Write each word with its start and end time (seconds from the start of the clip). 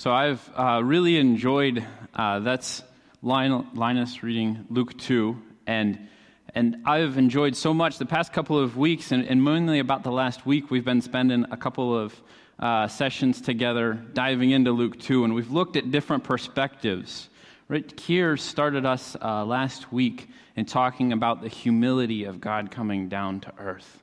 So 0.00 0.14
I've 0.14 0.50
uh, 0.56 0.80
really 0.82 1.18
enjoyed 1.18 1.86
uh, 2.14 2.38
that's 2.38 2.82
Linus 3.20 4.22
reading 4.22 4.64
Luke 4.70 4.96
2, 4.96 5.36
and 5.66 6.08
and 6.54 6.78
I've 6.86 7.18
enjoyed 7.18 7.54
so 7.54 7.74
much 7.74 7.98
the 7.98 8.06
past 8.06 8.32
couple 8.32 8.58
of 8.58 8.78
weeks, 8.78 9.12
and, 9.12 9.26
and 9.26 9.44
mainly 9.44 9.78
about 9.78 10.02
the 10.02 10.10
last 10.10 10.46
week, 10.46 10.70
we've 10.70 10.86
been 10.86 11.02
spending 11.02 11.44
a 11.50 11.56
couple 11.58 11.94
of 11.94 12.18
uh, 12.58 12.88
sessions 12.88 13.42
together 13.42 13.92
diving 14.14 14.52
into 14.52 14.72
Luke 14.72 14.98
2, 14.98 15.24
and 15.24 15.34
we've 15.34 15.50
looked 15.50 15.76
at 15.76 15.90
different 15.90 16.24
perspectives. 16.24 17.28
Right? 17.68 17.86
Kier 17.86 18.40
started 18.40 18.86
us 18.86 19.18
uh, 19.20 19.44
last 19.44 19.92
week 19.92 20.30
in 20.56 20.64
talking 20.64 21.12
about 21.12 21.42
the 21.42 21.48
humility 21.48 22.24
of 22.24 22.40
God 22.40 22.70
coming 22.70 23.10
down 23.10 23.40
to 23.40 23.52
earth. 23.58 24.02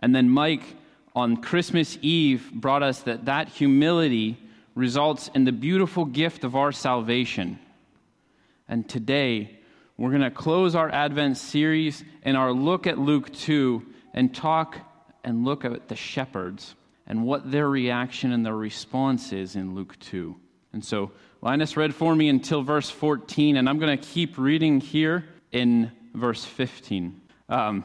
And 0.00 0.14
then 0.14 0.28
Mike 0.28 0.64
on 1.14 1.38
Christmas 1.38 1.96
Eve 2.02 2.52
brought 2.52 2.82
us 2.82 3.00
that 3.04 3.24
that 3.24 3.48
humility 3.48 4.42
results 4.76 5.28
in 5.34 5.44
the 5.44 5.52
beautiful 5.52 6.04
gift 6.04 6.44
of 6.44 6.54
our 6.54 6.70
salvation. 6.70 7.58
And 8.68 8.88
today, 8.88 9.58
we're 9.96 10.10
going 10.10 10.20
to 10.20 10.30
close 10.30 10.76
our 10.76 10.90
Advent 10.90 11.38
series 11.38 12.04
and 12.22 12.36
our 12.36 12.52
look 12.52 12.86
at 12.86 12.98
Luke 12.98 13.32
2 13.32 13.84
and 14.12 14.32
talk 14.32 14.78
and 15.24 15.44
look 15.44 15.64
at 15.64 15.88
the 15.88 15.96
shepherds 15.96 16.74
and 17.06 17.24
what 17.24 17.50
their 17.50 17.68
reaction 17.68 18.32
and 18.32 18.44
their 18.44 18.54
response 18.54 19.32
is 19.32 19.56
in 19.56 19.74
Luke 19.74 19.98
2. 19.98 20.36
And 20.72 20.84
so, 20.84 21.10
Linus 21.40 21.76
read 21.76 21.94
for 21.94 22.14
me 22.14 22.28
until 22.28 22.62
verse 22.62 22.90
14, 22.90 23.56
and 23.56 23.68
I'm 23.68 23.78
going 23.78 23.96
to 23.96 24.04
keep 24.04 24.36
reading 24.36 24.80
here 24.80 25.24
in 25.52 25.90
verse 26.12 26.44
15. 26.44 27.20
Um, 27.48 27.84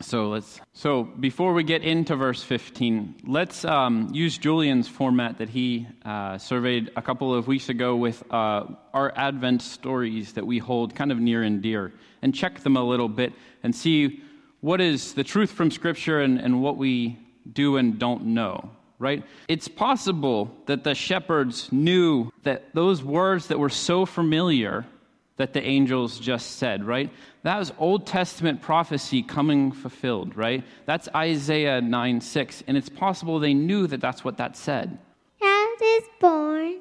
so 0.00 0.28
let's. 0.28 0.60
So 0.74 1.02
before 1.02 1.52
we 1.52 1.64
get 1.64 1.82
into 1.82 2.14
verse 2.14 2.42
15, 2.42 3.22
let's 3.26 3.64
um, 3.64 4.10
use 4.12 4.38
Julian's 4.38 4.86
format 4.86 5.38
that 5.38 5.48
he 5.48 5.88
uh, 6.04 6.38
surveyed 6.38 6.90
a 6.96 7.02
couple 7.02 7.34
of 7.34 7.48
weeks 7.48 7.68
ago 7.68 7.96
with 7.96 8.22
uh, 8.32 8.66
our 8.94 9.12
Advent 9.16 9.62
stories 9.62 10.34
that 10.34 10.46
we 10.46 10.58
hold 10.58 10.94
kind 10.94 11.10
of 11.10 11.18
near 11.18 11.42
and 11.42 11.62
dear, 11.62 11.92
and 12.22 12.34
check 12.34 12.60
them 12.60 12.76
a 12.76 12.82
little 12.82 13.08
bit 13.08 13.32
and 13.62 13.74
see 13.74 14.22
what 14.60 14.80
is 14.80 15.14
the 15.14 15.24
truth 15.24 15.50
from 15.50 15.70
Scripture 15.70 16.20
and, 16.20 16.38
and 16.38 16.62
what 16.62 16.76
we 16.76 17.18
do 17.52 17.76
and 17.76 17.98
don't 17.98 18.26
know. 18.26 18.70
Right? 19.00 19.24
It's 19.46 19.68
possible 19.68 20.50
that 20.66 20.82
the 20.82 20.94
shepherds 20.94 21.70
knew 21.72 22.32
that 22.42 22.74
those 22.74 23.02
words 23.02 23.46
that 23.48 23.58
were 23.58 23.68
so 23.68 24.04
familiar 24.04 24.86
that 25.38 25.52
the 25.52 25.64
angels 25.64 26.18
just 26.18 26.56
said, 26.56 26.84
right? 26.84 27.10
That 27.42 27.58
was 27.58 27.72
Old 27.78 28.06
Testament 28.06 28.60
prophecy 28.60 29.22
coming 29.22 29.72
fulfilled, 29.72 30.36
right? 30.36 30.62
That's 30.84 31.08
Isaiah 31.14 31.80
9 31.80 32.20
6. 32.20 32.64
And 32.66 32.76
it's 32.76 32.88
possible 32.88 33.38
they 33.38 33.54
knew 33.54 33.86
that 33.86 34.00
that's 34.00 34.24
what 34.24 34.36
that 34.36 34.56
said. 34.56 34.98
Child 35.40 35.78
is 35.82 36.04
born, 36.20 36.80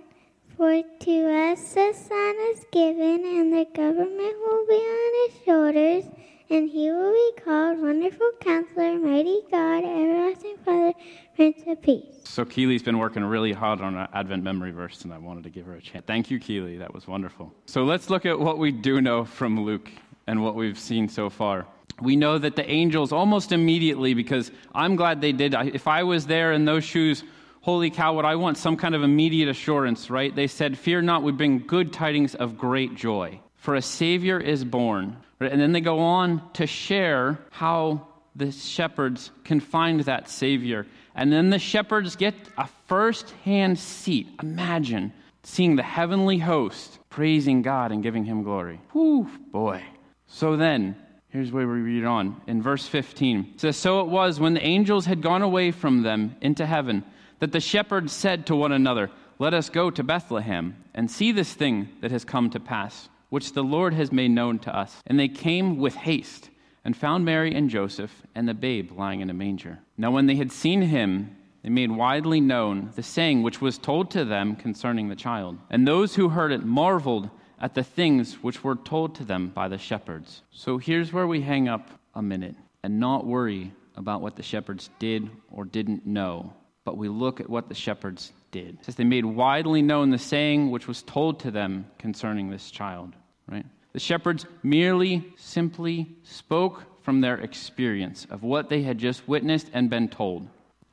for 0.57 0.81
to 0.81 1.51
us 1.51 1.77
a 1.77 1.93
son 1.93 2.35
is 2.51 2.65
given, 2.71 3.23
and 3.23 3.53
the 3.53 3.65
government 3.73 4.35
will 4.45 4.65
be 4.67 4.75
on 4.75 5.31
his 5.31 5.43
shoulders 5.45 6.17
and 6.49 6.69
he 6.69 6.89
will 6.91 7.11
be 7.11 7.41
called 7.43 7.81
Wonderful 7.81 8.31
Counselor, 8.39 8.97
Mighty 8.97 9.41
God, 9.51 9.83
Everlasting 9.83 10.55
Father, 10.63 10.93
Prince 11.37 11.61
of 11.67 11.79
Peace. 11.83 12.03
So 12.23 12.45
Keely's 12.45 12.81
been 12.81 12.97
working 12.97 13.23
really 13.23 13.53
hard 13.53 13.79
on 13.79 13.95
Advent 14.11 14.43
memory 14.43 14.71
verse, 14.71 15.03
and 15.03 15.13
I 15.13 15.19
wanted 15.19 15.43
to 15.43 15.51
give 15.51 15.67
her 15.67 15.75
a 15.75 15.81
chance. 15.81 16.03
Thank 16.07 16.31
you, 16.31 16.39
Keely. 16.39 16.77
That 16.77 16.95
was 16.95 17.07
wonderful. 17.07 17.53
So 17.67 17.83
let's 17.83 18.09
look 18.09 18.25
at 18.25 18.39
what 18.39 18.57
we 18.57 18.71
do 18.71 19.01
know 19.01 19.23
from 19.23 19.63
Luke 19.63 19.87
and 20.25 20.43
what 20.43 20.55
we've 20.55 20.79
seen 20.79 21.07
so 21.07 21.29
far. 21.29 21.67
We 22.01 22.15
know 22.15 22.39
that 22.39 22.55
the 22.55 22.67
angels 22.67 23.11
almost 23.11 23.51
immediately, 23.51 24.15
because 24.15 24.51
I'm 24.73 24.95
glad 24.95 25.21
they 25.21 25.31
did. 25.31 25.53
If 25.53 25.87
I 25.87 26.01
was 26.01 26.25
there 26.25 26.53
in 26.53 26.65
those 26.65 26.83
shoes, 26.83 27.23
holy 27.61 27.91
cow, 27.91 28.15
would 28.15 28.25
I 28.25 28.35
want 28.35 28.57
some 28.57 28.75
kind 28.75 28.95
of 28.95 29.03
immediate 29.03 29.47
assurance, 29.47 30.09
right? 30.09 30.35
They 30.35 30.47
said, 30.47 30.75
Fear 30.75 31.03
not, 31.03 31.21
we 31.21 31.33
bring 31.33 31.59
good 31.59 31.93
tidings 31.93 32.33
of 32.33 32.57
great 32.57 32.95
joy. 32.95 33.39
For 33.57 33.75
a 33.75 33.81
Savior 33.83 34.39
is 34.39 34.63
born 34.63 35.17
and 35.39 35.61
then 35.61 35.71
they 35.71 35.81
go 35.81 35.99
on 35.99 36.41
to 36.53 36.65
share 36.65 37.37
how 37.51 38.07
the 38.35 38.51
shepherds 38.51 39.31
can 39.43 39.59
find 39.59 40.01
that 40.01 40.29
Savior. 40.29 40.85
And 41.17 41.33
then 41.33 41.49
the 41.49 41.59
shepherds 41.59 42.15
get 42.15 42.35
a 42.57 42.69
first 42.87 43.31
hand 43.43 43.79
seat. 43.79 44.29
Imagine 44.41 45.11
seeing 45.43 45.75
the 45.75 45.83
heavenly 45.83 46.37
host 46.37 46.99
praising 47.09 47.63
God 47.63 47.91
and 47.91 48.03
giving 48.03 48.23
him 48.23 48.43
glory. 48.43 48.79
Whew, 48.91 49.27
boy. 49.51 49.83
So 50.27 50.55
then, 50.55 50.95
here's 51.29 51.51
where 51.51 51.67
we 51.67 51.79
read 51.79 52.05
on 52.05 52.39
in 52.45 52.61
verse 52.61 52.87
15. 52.87 53.53
It 53.55 53.61
says, 53.61 53.77
So 53.77 54.01
it 54.01 54.07
was 54.07 54.39
when 54.39 54.53
the 54.53 54.63
angels 54.63 55.07
had 55.07 55.21
gone 55.21 55.41
away 55.41 55.71
from 55.71 56.03
them 56.03 56.35
into 56.41 56.65
heaven 56.65 57.03
that 57.39 57.51
the 57.51 57.59
shepherds 57.59 58.13
said 58.13 58.45
to 58.45 58.55
one 58.55 58.71
another, 58.71 59.09
Let 59.39 59.55
us 59.55 59.69
go 59.69 59.89
to 59.89 60.03
Bethlehem 60.03 60.75
and 60.93 61.09
see 61.09 61.31
this 61.31 61.53
thing 61.53 61.89
that 62.01 62.11
has 62.11 62.23
come 62.23 62.51
to 62.51 62.59
pass 62.59 63.09
which 63.29 63.53
the 63.53 63.63
Lord 63.63 63.93
has 63.93 64.11
made 64.11 64.31
known 64.31 64.59
to 64.59 64.75
us. 64.75 65.01
And 65.05 65.19
they 65.19 65.27
came 65.27 65.77
with 65.77 65.95
haste 65.95 66.49
and 66.87 66.95
found 66.95 67.25
Mary 67.25 67.53
and 67.53 67.69
Joseph 67.69 68.23
and 68.33 68.47
the 68.47 68.53
babe 68.53 68.93
lying 68.97 69.19
in 69.19 69.29
a 69.29 69.33
manger. 69.33 69.77
Now, 69.97 70.09
when 70.09 70.25
they 70.25 70.37
had 70.37 70.53
seen 70.53 70.81
him, 70.81 71.35
they 71.61 71.67
made 71.67 71.91
widely 71.91 72.39
known 72.39 72.91
the 72.95 73.03
saying 73.03 73.43
which 73.43 73.59
was 73.59 73.77
told 73.77 74.09
to 74.11 74.23
them 74.23 74.55
concerning 74.55 75.09
the 75.09 75.15
child. 75.17 75.57
And 75.69 75.85
those 75.85 76.15
who 76.15 76.29
heard 76.29 76.53
it 76.53 76.63
marveled 76.63 77.29
at 77.59 77.73
the 77.73 77.83
things 77.83 78.35
which 78.35 78.63
were 78.63 78.77
told 78.77 79.15
to 79.15 79.25
them 79.25 79.49
by 79.49 79.67
the 79.67 79.77
shepherds. 79.77 80.43
So 80.51 80.77
here's 80.77 81.11
where 81.11 81.27
we 81.27 81.41
hang 81.41 81.67
up 81.67 81.89
a 82.15 82.21
minute 82.21 82.55
and 82.83 83.01
not 83.01 83.25
worry 83.25 83.73
about 83.97 84.21
what 84.21 84.37
the 84.37 84.43
shepherds 84.43 84.89
did 84.97 85.29
or 85.51 85.65
didn't 85.65 86.05
know, 86.05 86.53
but 86.85 86.95
we 86.95 87.09
look 87.09 87.41
at 87.41 87.49
what 87.49 87.67
the 87.67 87.75
shepherds 87.75 88.31
did. 88.51 88.75
It 88.79 88.85
says 88.85 88.95
they 88.95 89.03
made 89.03 89.25
widely 89.25 89.81
known 89.81 90.09
the 90.09 90.17
saying 90.17 90.71
which 90.71 90.87
was 90.87 91.03
told 91.03 91.41
to 91.41 91.51
them 91.51 91.87
concerning 91.97 92.49
this 92.49 92.71
child, 92.71 93.13
right? 93.45 93.65
The 93.97 94.01
shepherds 94.01 94.45
merely, 94.61 95.33
simply 95.37 96.15
spoke 96.21 96.83
from 97.01 97.19
their 97.19 97.39
experience 97.39 98.27
of 98.29 98.43
what 98.43 98.69
they 98.69 98.83
had 98.83 98.99
just 98.99 99.27
witnessed 99.27 99.71
and 99.73 99.89
been 99.89 100.07
told. 100.07 100.47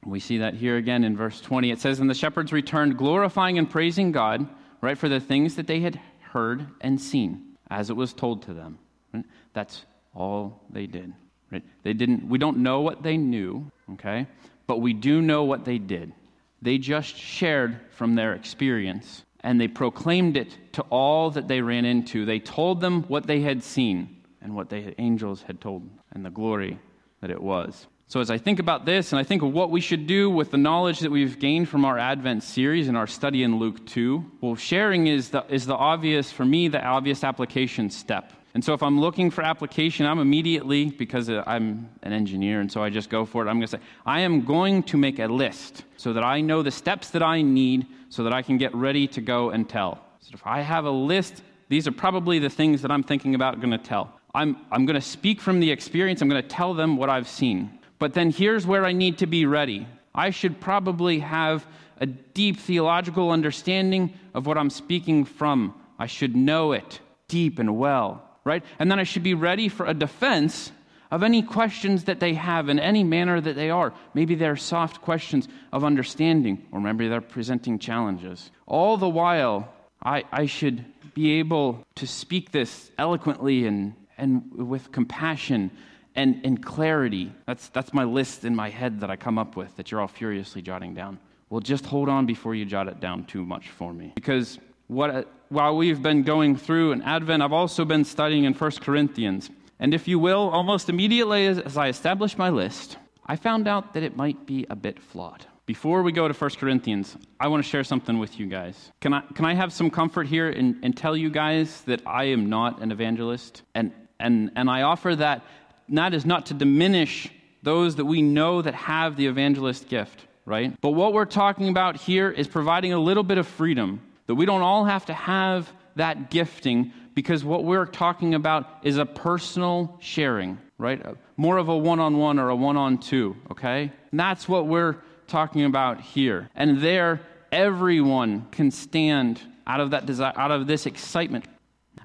We 0.06 0.20
see 0.20 0.38
that 0.38 0.54
here 0.54 0.78
again 0.78 1.04
in 1.04 1.14
verse 1.14 1.38
20. 1.42 1.70
It 1.70 1.80
says, 1.80 2.00
And 2.00 2.08
the 2.08 2.14
shepherds 2.14 2.50
returned, 2.50 2.96
glorifying 2.96 3.58
and 3.58 3.68
praising 3.68 4.10
God, 4.10 4.48
right, 4.80 4.96
for 4.96 5.10
the 5.10 5.20
things 5.20 5.56
that 5.56 5.66
they 5.66 5.80
had 5.80 6.00
heard 6.32 6.66
and 6.80 6.98
seen, 6.98 7.58
as 7.70 7.90
it 7.90 7.94
was 7.94 8.14
told 8.14 8.40
to 8.44 8.54
them. 8.54 8.78
Right? 9.12 9.26
That's 9.52 9.84
all 10.14 10.62
they 10.70 10.86
did. 10.86 11.12
Right? 11.52 11.62
They 11.82 11.92
didn't, 11.92 12.26
we 12.26 12.38
don't 12.38 12.56
know 12.56 12.80
what 12.80 13.02
they 13.02 13.18
knew, 13.18 13.70
okay? 13.92 14.26
But 14.66 14.80
we 14.80 14.94
do 14.94 15.20
know 15.20 15.44
what 15.44 15.66
they 15.66 15.76
did. 15.76 16.14
They 16.62 16.78
just 16.78 17.14
shared 17.18 17.78
from 17.90 18.14
their 18.14 18.32
experience 18.32 19.24
and 19.44 19.60
they 19.60 19.68
proclaimed 19.68 20.36
it 20.36 20.56
to 20.72 20.82
all 20.88 21.30
that 21.30 21.46
they 21.46 21.60
ran 21.60 21.84
into. 21.84 22.24
They 22.24 22.40
told 22.40 22.80
them 22.80 23.02
what 23.04 23.26
they 23.26 23.42
had 23.42 23.62
seen 23.62 24.22
and 24.40 24.56
what 24.56 24.70
the 24.70 24.98
angels 25.00 25.42
had 25.42 25.60
told 25.60 25.88
and 26.12 26.24
the 26.24 26.30
glory 26.30 26.78
that 27.20 27.30
it 27.30 27.40
was. 27.40 27.86
So, 28.06 28.20
as 28.20 28.30
I 28.30 28.38
think 28.38 28.58
about 28.58 28.86
this 28.86 29.12
and 29.12 29.20
I 29.20 29.22
think 29.22 29.42
of 29.42 29.52
what 29.52 29.70
we 29.70 29.80
should 29.80 30.06
do 30.06 30.30
with 30.30 30.50
the 30.50 30.56
knowledge 30.56 31.00
that 31.00 31.10
we've 31.10 31.38
gained 31.38 31.68
from 31.68 31.84
our 31.84 31.98
Advent 31.98 32.42
series 32.42 32.88
and 32.88 32.96
our 32.96 33.06
study 33.06 33.42
in 33.42 33.58
Luke 33.58 33.84
2, 33.86 34.32
well, 34.40 34.56
sharing 34.56 35.06
is 35.08 35.30
the, 35.30 35.44
is 35.48 35.66
the 35.66 35.74
obvious, 35.74 36.32
for 36.32 36.44
me, 36.44 36.68
the 36.68 36.82
obvious 36.82 37.22
application 37.22 37.90
step. 37.90 38.32
And 38.54 38.64
so 38.64 38.72
if 38.72 38.84
I'm 38.84 39.00
looking 39.00 39.32
for 39.32 39.42
application, 39.42 40.06
I'm 40.06 40.20
immediately, 40.20 40.84
because 40.86 41.28
uh, 41.28 41.42
I'm 41.44 41.90
an 42.04 42.12
engineer 42.12 42.60
and 42.60 42.70
so 42.70 42.84
I 42.84 42.88
just 42.88 43.10
go 43.10 43.24
for 43.24 43.44
it, 43.44 43.50
I'm 43.50 43.56
going 43.56 43.66
to 43.66 43.78
say, 43.78 43.82
I 44.06 44.20
am 44.20 44.44
going 44.44 44.84
to 44.84 44.96
make 44.96 45.18
a 45.18 45.26
list 45.26 45.82
so 45.96 46.12
that 46.12 46.22
I 46.22 46.40
know 46.40 46.62
the 46.62 46.70
steps 46.70 47.10
that 47.10 47.22
I 47.22 47.42
need 47.42 47.86
so 48.10 48.22
that 48.22 48.32
I 48.32 48.42
can 48.42 48.56
get 48.56 48.72
ready 48.72 49.08
to 49.08 49.20
go 49.20 49.50
and 49.50 49.68
tell. 49.68 49.98
So 50.20 50.30
if 50.34 50.46
I 50.46 50.60
have 50.60 50.84
a 50.84 50.90
list, 50.90 51.42
these 51.68 51.88
are 51.88 51.92
probably 51.92 52.38
the 52.38 52.48
things 52.48 52.80
that 52.82 52.92
I'm 52.92 53.02
thinking 53.02 53.34
about 53.34 53.60
going 53.60 53.72
to 53.72 53.78
tell. 53.78 54.20
I'm, 54.36 54.56
I'm 54.70 54.86
going 54.86 54.94
to 54.94 55.06
speak 55.06 55.40
from 55.40 55.58
the 55.58 55.70
experience, 55.70 56.22
I'm 56.22 56.28
going 56.28 56.42
to 56.42 56.48
tell 56.48 56.74
them 56.74 56.96
what 56.96 57.10
I've 57.10 57.28
seen. 57.28 57.76
But 57.98 58.14
then 58.14 58.30
here's 58.30 58.66
where 58.66 58.84
I 58.84 58.92
need 58.92 59.18
to 59.18 59.26
be 59.26 59.46
ready. 59.46 59.88
I 60.14 60.30
should 60.30 60.60
probably 60.60 61.18
have 61.18 61.66
a 61.98 62.06
deep 62.06 62.60
theological 62.60 63.32
understanding 63.32 64.14
of 64.32 64.46
what 64.46 64.58
I'm 64.58 64.70
speaking 64.70 65.24
from. 65.24 65.74
I 65.98 66.06
should 66.06 66.36
know 66.36 66.70
it 66.72 67.00
deep 67.26 67.58
and 67.58 67.76
well 67.76 68.23
right? 68.44 68.62
And 68.78 68.90
then 68.90 68.98
I 68.98 69.04
should 69.04 69.22
be 69.22 69.34
ready 69.34 69.68
for 69.68 69.86
a 69.86 69.94
defense 69.94 70.72
of 71.10 71.22
any 71.22 71.42
questions 71.42 72.04
that 72.04 72.20
they 72.20 72.34
have 72.34 72.68
in 72.68 72.78
any 72.78 73.04
manner 73.04 73.40
that 73.40 73.54
they 73.54 73.70
are. 73.70 73.92
Maybe 74.14 74.34
they're 74.34 74.56
soft 74.56 75.00
questions 75.00 75.48
of 75.72 75.84
understanding, 75.84 76.66
or 76.72 76.80
maybe 76.80 77.08
they're 77.08 77.20
presenting 77.20 77.78
challenges. 77.78 78.50
All 78.66 78.96
the 78.96 79.08
while, 79.08 79.72
I, 80.02 80.24
I 80.32 80.46
should 80.46 80.84
be 81.14 81.38
able 81.38 81.84
to 81.96 82.06
speak 82.06 82.50
this 82.50 82.90
eloquently 82.98 83.66
and, 83.66 83.94
and 84.18 84.52
with 84.52 84.90
compassion 84.92 85.70
and, 86.16 86.40
and 86.44 86.62
clarity. 86.62 87.32
That's, 87.46 87.68
that's 87.68 87.92
my 87.92 88.04
list 88.04 88.44
in 88.44 88.54
my 88.54 88.70
head 88.70 89.00
that 89.00 89.10
I 89.10 89.16
come 89.16 89.38
up 89.38 89.56
with 89.56 89.76
that 89.76 89.90
you're 89.90 90.00
all 90.00 90.08
furiously 90.08 90.62
jotting 90.62 90.94
down. 90.94 91.18
Well, 91.50 91.60
just 91.60 91.86
hold 91.86 92.08
on 92.08 92.26
before 92.26 92.54
you 92.54 92.64
jot 92.64 92.88
it 92.88 93.00
down 93.00 93.24
too 93.24 93.44
much 93.44 93.68
for 93.70 93.92
me. 93.92 94.12
Because 94.14 94.58
what, 94.88 95.30
while 95.54 95.76
we've 95.76 96.02
been 96.02 96.24
going 96.24 96.56
through 96.56 96.92
an 96.92 97.02
Advent, 97.02 97.42
I've 97.42 97.52
also 97.52 97.84
been 97.84 98.04
studying 98.04 98.44
in 98.44 98.52
1 98.52 98.70
Corinthians. 98.80 99.48
And 99.78 99.94
if 99.94 100.08
you 100.08 100.18
will, 100.18 100.50
almost 100.50 100.88
immediately 100.88 101.46
as, 101.46 101.76
I 101.76 101.88
established 101.88 102.36
my 102.36 102.50
list, 102.50 102.98
I 103.24 103.36
found 103.36 103.68
out 103.68 103.94
that 103.94 104.02
it 104.02 104.16
might 104.16 104.46
be 104.46 104.66
a 104.68 104.76
bit 104.76 105.00
flawed. 105.00 105.46
Before 105.64 106.02
we 106.02 106.12
go 106.12 106.26
to 106.26 106.34
1 106.34 106.50
Corinthians, 106.58 107.16
I 107.38 107.46
want 107.48 107.64
to 107.64 107.70
share 107.70 107.84
something 107.84 108.18
with 108.18 108.38
you 108.38 108.46
guys. 108.46 108.92
Can 109.00 109.14
I, 109.14 109.22
can 109.34 109.44
I 109.44 109.54
have 109.54 109.72
some 109.72 109.90
comfort 109.90 110.26
here 110.26 110.50
and, 110.50 110.76
and 110.82 110.96
tell 110.96 111.16
you 111.16 111.30
guys 111.30 111.82
that 111.82 112.02
I 112.04 112.24
am 112.24 112.50
not 112.50 112.82
an 112.82 112.90
evangelist? 112.90 113.62
And, 113.74 113.92
and, 114.18 114.50
and 114.56 114.68
I 114.68 114.82
offer 114.82 115.14
that, 115.16 115.42
that 115.90 116.14
is 116.14 116.26
not 116.26 116.46
to 116.46 116.54
diminish 116.54 117.30
those 117.62 117.96
that 117.96 118.04
we 118.04 118.22
know 118.22 118.60
that 118.60 118.74
have 118.74 119.16
the 119.16 119.26
evangelist 119.26 119.88
gift, 119.88 120.26
right? 120.44 120.78
But 120.80 120.90
what 120.90 121.12
we're 121.12 121.24
talking 121.24 121.68
about 121.68 121.96
here 121.96 122.30
is 122.30 122.48
providing 122.48 122.92
a 122.92 122.98
little 122.98 123.22
bit 123.22 123.38
of 123.38 123.46
freedom, 123.46 124.00
that 124.26 124.34
we 124.34 124.46
don't 124.46 124.62
all 124.62 124.84
have 124.84 125.06
to 125.06 125.14
have 125.14 125.72
that 125.96 126.30
gifting 126.30 126.92
because 127.14 127.44
what 127.44 127.64
we're 127.64 127.86
talking 127.86 128.34
about 128.34 128.68
is 128.82 128.98
a 128.98 129.06
personal 129.06 129.96
sharing, 130.00 130.58
right? 130.78 131.00
More 131.36 131.58
of 131.58 131.68
a 131.68 131.76
one 131.76 132.00
on 132.00 132.18
one 132.18 132.38
or 132.38 132.48
a 132.48 132.56
one 132.56 132.76
on 132.76 132.98
two, 132.98 133.36
okay? 133.50 133.92
And 134.10 134.20
that's 134.20 134.48
what 134.48 134.66
we're 134.66 134.96
talking 135.26 135.64
about 135.64 136.00
here. 136.00 136.50
And 136.54 136.80
there, 136.80 137.20
everyone 137.52 138.46
can 138.50 138.70
stand 138.70 139.40
out 139.66 139.80
of 139.80 139.90
that 139.90 140.06
desire, 140.06 140.32
out 140.36 140.50
of 140.50 140.66
this 140.66 140.86
excitement, 140.86 141.46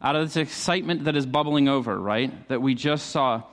out 0.02 0.16
of 0.16 0.28
this 0.28 0.38
excitement 0.38 1.06
that 1.06 1.16
is 1.16 1.26
bubbling 1.26 1.68
over, 1.68 2.00
right? 2.00 2.48
That 2.48 2.62
we 2.62 2.76
just 2.76 3.08
saw 3.08 3.44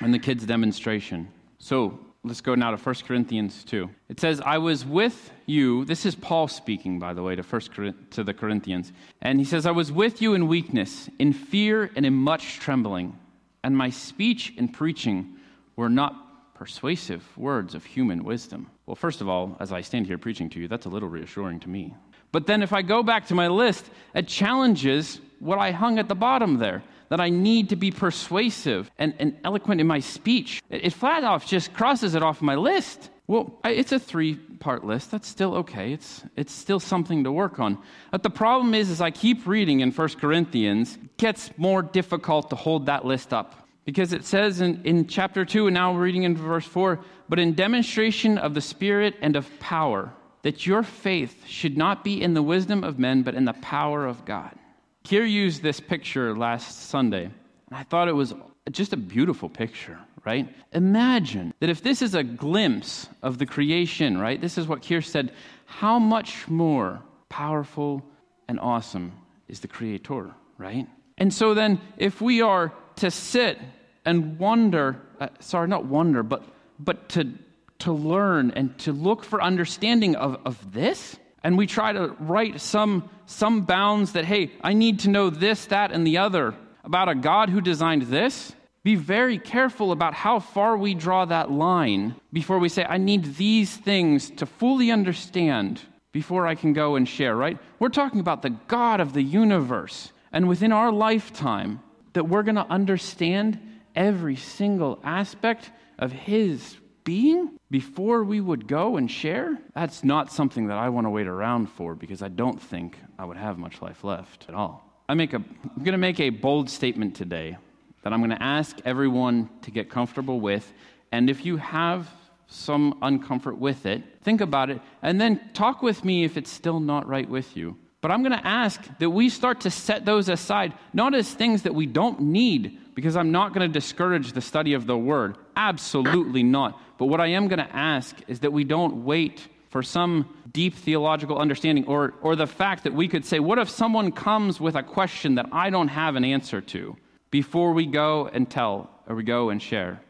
in 0.00 0.10
the 0.10 0.18
kids' 0.18 0.44
demonstration. 0.46 1.28
So 1.58 2.00
let's 2.24 2.40
go 2.40 2.54
now 2.54 2.70
to 2.70 2.76
1 2.76 2.94
Corinthians 3.06 3.64
2. 3.64 3.90
It 4.08 4.20
says, 4.20 4.40
I 4.40 4.58
was 4.58 4.84
with 4.84 5.32
you. 5.46 5.84
This 5.84 6.06
is 6.06 6.14
Paul 6.14 6.46
speaking, 6.46 6.98
by 6.98 7.14
the 7.14 7.22
way, 7.22 7.34
to, 7.34 7.42
first, 7.42 7.70
to 7.74 8.24
the 8.24 8.34
Corinthians. 8.34 8.92
And 9.20 9.38
he 9.38 9.44
says, 9.44 9.66
I 9.66 9.72
was 9.72 9.90
with 9.90 10.22
you 10.22 10.34
in 10.34 10.46
weakness, 10.46 11.10
in 11.18 11.32
fear, 11.32 11.90
and 11.96 12.06
in 12.06 12.14
much 12.14 12.60
trembling. 12.60 13.18
And 13.64 13.76
my 13.76 13.90
speech 13.90 14.52
and 14.56 14.72
preaching 14.72 15.36
were 15.74 15.88
not 15.88 16.54
persuasive 16.54 17.26
words 17.36 17.74
of 17.74 17.84
human 17.84 18.22
wisdom. 18.22 18.70
Well, 18.86 18.94
first 18.94 19.20
of 19.20 19.28
all, 19.28 19.56
as 19.58 19.72
I 19.72 19.80
stand 19.80 20.06
here 20.06 20.18
preaching 20.18 20.48
to 20.50 20.60
you, 20.60 20.68
that's 20.68 20.86
a 20.86 20.90
little 20.90 21.08
reassuring 21.08 21.60
to 21.60 21.68
me. 21.68 21.94
But 22.30 22.46
then 22.46 22.62
if 22.62 22.72
I 22.72 22.82
go 22.82 23.02
back 23.02 23.26
to 23.26 23.34
my 23.34 23.48
list, 23.48 23.90
it 24.14 24.28
challenges 24.28 25.20
what 25.40 25.58
I 25.58 25.72
hung 25.72 25.98
at 25.98 26.08
the 26.08 26.14
bottom 26.14 26.58
there 26.58 26.82
that 27.12 27.20
I 27.20 27.28
need 27.28 27.68
to 27.68 27.76
be 27.76 27.90
persuasive 27.90 28.90
and, 28.96 29.12
and 29.18 29.36
eloquent 29.44 29.82
in 29.82 29.86
my 29.86 30.00
speech. 30.00 30.62
It, 30.70 30.86
it, 30.86 30.92
flat 30.94 31.24
off 31.24 31.46
just 31.46 31.74
crosses 31.74 32.14
it 32.14 32.22
off 32.22 32.40
my 32.40 32.54
list. 32.54 33.10
Well, 33.26 33.60
I, 33.62 33.72
it's 33.72 33.92
a 33.92 33.98
three 33.98 34.36
part 34.36 34.82
list. 34.82 35.10
That's 35.10 35.28
still 35.28 35.56
okay. 35.56 35.92
It's, 35.92 36.24
it's 36.36 36.54
still 36.54 36.80
something 36.80 37.24
to 37.24 37.30
work 37.30 37.60
on. 37.60 37.76
But 38.10 38.22
the 38.22 38.30
problem 38.30 38.72
is, 38.72 38.88
as 38.88 39.02
I 39.02 39.10
keep 39.10 39.46
reading 39.46 39.80
in 39.80 39.90
1 39.90 40.08
Corinthians, 40.22 40.96
it 40.96 41.18
gets 41.18 41.50
more 41.58 41.82
difficult 41.82 42.48
to 42.48 42.56
hold 42.56 42.86
that 42.86 43.04
list 43.04 43.34
up. 43.34 43.68
Because 43.84 44.14
it 44.14 44.24
says 44.24 44.62
in, 44.62 44.80
in 44.86 45.06
chapter 45.06 45.44
2, 45.44 45.66
and 45.66 45.74
now 45.74 45.92
we're 45.92 46.00
reading 46.00 46.22
in 46.22 46.34
verse 46.34 46.64
4, 46.64 46.98
but 47.28 47.38
in 47.38 47.52
demonstration 47.52 48.38
of 48.38 48.54
the 48.54 48.62
Spirit 48.62 49.16
and 49.20 49.36
of 49.36 49.50
power, 49.60 50.14
that 50.44 50.66
your 50.66 50.82
faith 50.82 51.44
should 51.46 51.76
not 51.76 52.04
be 52.04 52.22
in 52.22 52.32
the 52.32 52.42
wisdom 52.42 52.82
of 52.82 52.98
men, 52.98 53.22
but 53.22 53.34
in 53.34 53.44
the 53.44 53.52
power 53.52 54.06
of 54.06 54.24
God. 54.24 54.56
Kier 55.04 55.28
used 55.28 55.62
this 55.62 55.80
picture 55.80 56.36
last 56.36 56.88
Sunday, 56.88 57.24
and 57.24 57.34
I 57.72 57.82
thought 57.82 58.08
it 58.08 58.14
was 58.14 58.34
just 58.70 58.92
a 58.92 58.96
beautiful 58.96 59.48
picture, 59.48 59.98
right? 60.24 60.48
Imagine 60.72 61.52
that 61.60 61.68
if 61.68 61.82
this 61.82 62.02
is 62.02 62.14
a 62.14 62.22
glimpse 62.22 63.08
of 63.22 63.38
the 63.38 63.46
creation, 63.46 64.18
right? 64.18 64.40
This 64.40 64.56
is 64.58 64.68
what 64.68 64.82
Kier 64.82 65.04
said. 65.04 65.32
How 65.66 65.98
much 65.98 66.46
more 66.48 67.02
powerful 67.28 68.04
and 68.48 68.60
awesome 68.60 69.12
is 69.48 69.60
the 69.60 69.68
Creator, 69.68 70.30
right? 70.58 70.86
And 71.18 71.32
so 71.32 71.54
then, 71.54 71.80
if 71.96 72.20
we 72.20 72.40
are 72.40 72.72
to 72.96 73.10
sit 73.10 73.58
and 74.04 74.38
wonder, 74.38 75.00
uh, 75.20 75.28
sorry, 75.40 75.68
not 75.68 75.84
wonder, 75.84 76.22
but, 76.22 76.44
but 76.78 77.08
to, 77.10 77.32
to 77.80 77.92
learn 77.92 78.52
and 78.52 78.76
to 78.78 78.92
look 78.92 79.24
for 79.24 79.42
understanding 79.42 80.16
of, 80.16 80.40
of 80.44 80.72
this. 80.72 81.16
And 81.44 81.58
we 81.58 81.66
try 81.66 81.92
to 81.92 82.14
write 82.20 82.60
some, 82.60 83.08
some 83.26 83.62
bounds 83.62 84.12
that, 84.12 84.24
hey, 84.24 84.52
I 84.62 84.74
need 84.74 85.00
to 85.00 85.10
know 85.10 85.30
this, 85.30 85.66
that, 85.66 85.92
and 85.92 86.06
the 86.06 86.18
other 86.18 86.54
about 86.84 87.08
a 87.08 87.14
God 87.14 87.48
who 87.48 87.60
designed 87.60 88.02
this. 88.02 88.54
Be 88.84 88.94
very 88.96 89.38
careful 89.38 89.92
about 89.92 90.14
how 90.14 90.40
far 90.40 90.76
we 90.76 90.94
draw 90.94 91.24
that 91.24 91.50
line 91.50 92.16
before 92.32 92.58
we 92.58 92.68
say, 92.68 92.84
I 92.84 92.98
need 92.98 93.36
these 93.36 93.76
things 93.76 94.30
to 94.30 94.46
fully 94.46 94.90
understand 94.90 95.80
before 96.10 96.46
I 96.46 96.56
can 96.56 96.72
go 96.72 96.96
and 96.96 97.08
share, 97.08 97.36
right? 97.36 97.58
We're 97.78 97.88
talking 97.88 98.20
about 98.20 98.42
the 98.42 98.50
God 98.50 99.00
of 99.00 99.12
the 99.12 99.22
universe. 99.22 100.12
And 100.32 100.48
within 100.48 100.72
our 100.72 100.90
lifetime, 100.90 101.80
that 102.12 102.28
we're 102.28 102.42
going 102.42 102.56
to 102.56 102.66
understand 102.66 103.60
every 103.94 104.36
single 104.36 104.98
aspect 105.04 105.70
of 105.98 106.12
His 106.12 106.76
being 107.04 107.58
before 107.70 108.24
we 108.24 108.40
would 108.40 108.66
go 108.66 108.96
and 108.96 109.10
share, 109.10 109.58
that's 109.74 110.04
not 110.04 110.32
something 110.32 110.68
that 110.68 110.78
I 110.78 110.88
want 110.88 111.06
to 111.06 111.10
wait 111.10 111.26
around 111.26 111.66
for 111.66 111.94
because 111.94 112.22
I 112.22 112.28
don't 112.28 112.60
think 112.60 112.98
I 113.18 113.24
would 113.24 113.36
have 113.36 113.58
much 113.58 113.82
life 113.82 114.04
left 114.04 114.46
at 114.48 114.54
all. 114.54 114.88
I 115.08 115.14
make 115.14 115.32
a, 115.32 115.36
I'm 115.36 115.82
going 115.84 115.92
to 115.92 115.98
make 115.98 116.20
a 116.20 116.30
bold 116.30 116.70
statement 116.70 117.16
today 117.16 117.56
that 118.02 118.12
I'm 118.12 118.20
going 118.20 118.30
to 118.30 118.42
ask 118.42 118.76
everyone 118.84 119.48
to 119.62 119.70
get 119.70 119.90
comfortable 119.90 120.40
with. 120.40 120.72
And 121.10 121.28
if 121.28 121.44
you 121.44 121.56
have 121.56 122.08
some 122.46 122.98
uncomfort 123.02 123.58
with 123.58 123.86
it, 123.86 124.02
think 124.22 124.40
about 124.40 124.70
it, 124.70 124.80
and 125.02 125.20
then 125.20 125.40
talk 125.54 125.82
with 125.82 126.04
me 126.04 126.24
if 126.24 126.36
it's 126.36 126.50
still 126.50 126.80
not 126.80 127.06
right 127.06 127.28
with 127.28 127.56
you. 127.56 127.76
But 128.00 128.10
I'm 128.10 128.22
going 128.22 128.36
to 128.36 128.46
ask 128.46 128.80
that 128.98 129.10
we 129.10 129.28
start 129.28 129.60
to 129.60 129.70
set 129.70 130.04
those 130.04 130.28
aside, 130.28 130.74
not 130.92 131.14
as 131.14 131.32
things 131.32 131.62
that 131.62 131.74
we 131.74 131.86
don't 131.86 132.20
need, 132.20 132.78
because 132.94 133.16
I'm 133.16 133.32
not 133.32 133.54
going 133.54 133.66
to 133.66 133.72
discourage 133.72 134.32
the 134.32 134.40
study 134.40 134.74
of 134.74 134.86
the 134.86 134.96
Word. 134.96 135.36
Absolutely 135.56 136.42
not. 136.42 136.80
But 136.98 137.06
what 137.06 137.20
I 137.20 137.28
am 137.28 137.48
going 137.48 137.58
to 137.58 137.76
ask 137.76 138.16
is 138.28 138.40
that 138.40 138.52
we 138.52 138.64
don't 138.64 139.04
wait 139.04 139.46
for 139.70 139.82
some 139.82 140.28
deep 140.52 140.74
theological 140.74 141.38
understanding 141.38 141.86
or, 141.86 142.12
or 142.20 142.36
the 142.36 142.46
fact 142.46 142.84
that 142.84 142.92
we 142.92 143.08
could 143.08 143.24
say, 143.24 143.40
what 143.40 143.58
if 143.58 143.70
someone 143.70 144.12
comes 144.12 144.60
with 144.60 144.74
a 144.76 144.82
question 144.82 145.36
that 145.36 145.46
I 145.50 145.70
don't 145.70 145.88
have 145.88 146.14
an 146.14 146.24
answer 146.24 146.60
to 146.60 146.96
before 147.30 147.72
we 147.72 147.86
go 147.86 148.28
and 148.32 148.50
tell 148.50 148.90
or 149.06 149.16
we 149.16 149.22
go 149.22 149.48
and 149.48 149.62
share? 149.62 150.02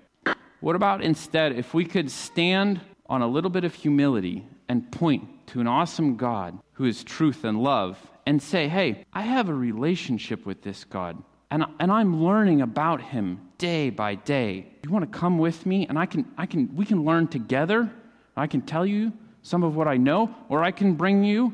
What 0.61 0.77
about 0.77 1.03
instead 1.03 1.53
if 1.53 1.75
we 1.75 1.85
could 1.85 2.11
stand 2.11 2.81
on 3.07 3.23
a 3.23 3.27
little 3.27 3.51
bit 3.51 3.65
of 3.65 3.75
humility 3.75 4.47
and 4.69 4.91
point 4.91 5.47
to 5.49 5.61
an 5.61 5.67
awesome 5.67 6.17
God 6.17 6.59
who 6.73 6.85
is 6.85 7.05
truth 7.05 7.45
and 7.45 7.63
love 7.63 7.99
and 8.27 8.43
say, 8.43 8.69
hey, 8.69 9.05
I 9.13 9.23
have 9.23 9.49
a 9.49 9.55
relationship 9.55 10.47
with 10.47 10.63
this 10.63 10.85
God. 10.85 11.23
And, 11.53 11.67
and 11.79 11.93
I'm 11.93 12.25
learning 12.25 12.63
about 12.63 13.03
him 13.03 13.39
day 13.59 13.91
by 13.91 14.15
day. 14.15 14.67
You 14.85 14.91
want 14.91 15.13
to 15.13 15.19
come 15.19 15.37
with 15.37 15.67
me 15.67 15.87
and 15.87 15.99
I 15.99 16.07
can, 16.07 16.25
I 16.39 16.47
can, 16.47 16.75
we 16.75 16.87
can 16.87 17.05
learn 17.05 17.29
together. 17.29 17.91
I 18.35 18.47
can 18.47 18.63
tell 18.63 18.87
you 18.87 19.13
some 19.43 19.63
of 19.63 19.77
what 19.77 19.87
I 19.87 19.99
know, 19.99 20.35
or 20.49 20.65
I 20.65 20.71
can 20.71 20.95
bring 20.95 21.25
you 21.25 21.53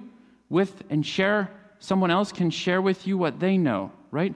with 0.50 0.84
and 0.88 1.04
share, 1.04 1.50
someone 1.80 2.12
else 2.12 2.30
can 2.30 2.48
share 2.48 2.80
with 2.80 3.08
you 3.08 3.18
what 3.18 3.40
they 3.40 3.58
know, 3.58 3.90
right? 4.12 4.32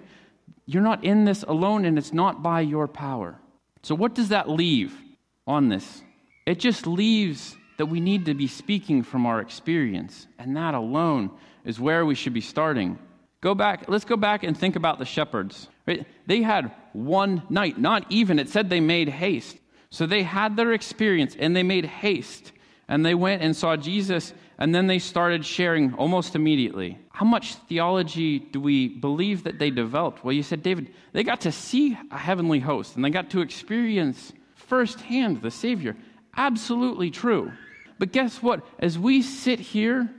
You're 0.67 0.83
not 0.83 1.05
in 1.05 1.25
this 1.25 1.45
alone 1.45 1.85
and 1.85 1.97
it's 1.97 2.13
not 2.13 2.43
by 2.43 2.63
your 2.63 2.89
power. 2.89 3.39
So, 3.85 3.95
what 3.95 4.17
does 4.17 4.31
that 4.31 4.51
leave 4.51 5.01
on 5.47 5.69
this? 5.69 6.03
It 6.45 6.59
just 6.59 6.89
leaves 6.89 7.55
that 7.79 7.87
we 7.87 8.01
need 8.01 8.25
to 8.27 8.35
be 8.35 8.49
speaking 8.49 9.05
from 9.05 9.27
our 9.27 9.41
experience, 9.41 10.27
and 10.41 10.57
that 10.57 10.75
alone 10.75 11.31
is 11.65 11.79
where 11.79 12.05
we 12.05 12.17
should 12.17 12.35
be 12.35 12.41
starting. 12.41 12.99
Go 13.43 13.55
back, 13.57 13.85
let's 13.89 14.05
go 14.05 14.17
back 14.17 14.45
and 14.45 14.57
think 14.57 14.77
about 14.77 14.99
the 14.99 15.05
shepherds. 15.05 15.69
Right? 15.87 16.07
They 16.27 16.43
had 16.43 16.73
one 16.93 17.43
night, 17.51 17.77
not 17.77 18.07
even, 18.09 18.39
it 18.39 18.49
said 18.49 18.71
they 18.71 18.81
made 18.81 19.09
haste. 19.09 19.59
So 19.91 20.07
they 20.07 20.23
had 20.23 20.57
their 20.57 20.73
experience 20.73 21.37
and 21.39 21.55
they 21.55 21.65
made 21.65 21.85
haste. 21.85 22.53
And 22.89 23.05
they 23.05 23.15
went 23.15 23.43
and 23.43 23.57
saw 23.57 23.77
Jesus, 23.77 24.35
and 24.59 24.75
then 24.75 24.87
they 24.87 24.99
started 24.99 25.45
sharing 25.45 25.95
almost 25.95 26.35
immediately. 26.35 26.99
How 27.11 27.25
much 27.25 27.55
theology 27.55 28.39
do 28.39 28.61
we 28.61 28.89
believe 28.89 29.45
that 29.45 29.59
they 29.59 29.71
developed? 29.71 30.25
Well, 30.25 30.33
you 30.33 30.43
said, 30.43 30.63
David, 30.63 30.93
they 31.13 31.25
got 31.25 31.43
to 31.43 31.53
see 31.53 31.99
a 32.11 32.19
heavenly 32.19 32.61
host 32.61 32.95
and 32.95 33.05
they 33.05 33.11
got 33.11 33.31
to 33.31 33.41
experience 33.41 34.33
firsthand 34.55 35.43
the 35.43 35.51
Savior. 35.51 35.97
Absolutely 36.37 37.11
true. 37.11 37.53
But 37.99 38.13
guess 38.13 38.43
what? 38.43 38.65
As 38.79 38.99
we 38.99 39.23
sit 39.23 39.59
here 39.59 40.11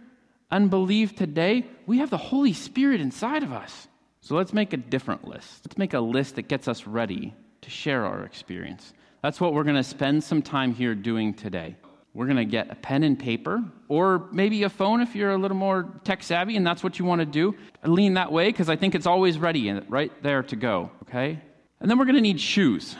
and 0.53 1.15
today, 1.15 1.65
we 1.87 1.97
have 1.97 2.11
the 2.11 2.17
Holy 2.17 2.53
Spirit 2.53 3.01
inside 3.01 3.41
of 3.41 3.51
us. 3.51 3.87
So 4.21 4.35
let's 4.35 4.53
make 4.53 4.71
a 4.71 4.77
different 4.77 5.27
list. 5.27 5.61
Let's 5.65 5.79
make 5.79 5.95
a 5.95 5.99
list 5.99 6.35
that 6.35 6.43
gets 6.43 6.67
us 6.67 6.85
ready 6.85 7.33
to 7.61 7.69
share 7.71 8.05
our 8.05 8.23
experience. 8.23 8.93
That's 9.23 9.41
what 9.41 9.55
we're 9.55 9.63
going 9.63 9.77
to 9.77 9.83
spend 9.83 10.23
some 10.23 10.43
time 10.43 10.75
here 10.75 10.93
doing 10.93 11.33
today. 11.33 11.75
We're 12.13 12.27
going 12.27 12.37
to 12.37 12.45
get 12.45 12.71
a 12.71 12.75
pen 12.75 13.01
and 13.01 13.17
paper, 13.17 13.63
or 13.87 14.29
maybe 14.31 14.61
a 14.61 14.69
phone 14.69 15.01
if 15.01 15.15
you're 15.15 15.31
a 15.31 15.37
little 15.37 15.57
more 15.57 15.89
tech 16.03 16.21
savvy 16.21 16.55
and 16.55 16.67
that's 16.67 16.83
what 16.83 16.99
you 16.99 17.05
want 17.05 17.19
to 17.19 17.25
do. 17.25 17.55
Lean 17.83 18.13
that 18.13 18.31
way 18.31 18.49
because 18.49 18.69
I 18.69 18.75
think 18.75 18.93
it's 18.93 19.07
always 19.07 19.39
ready 19.39 19.71
right 19.89 20.11
there 20.21 20.43
to 20.43 20.55
go, 20.55 20.91
okay? 21.01 21.41
And 21.79 21.89
then 21.89 21.97
we're 21.97 22.05
going 22.05 22.15
to 22.15 22.21
need 22.21 22.39
shoes 22.39 22.95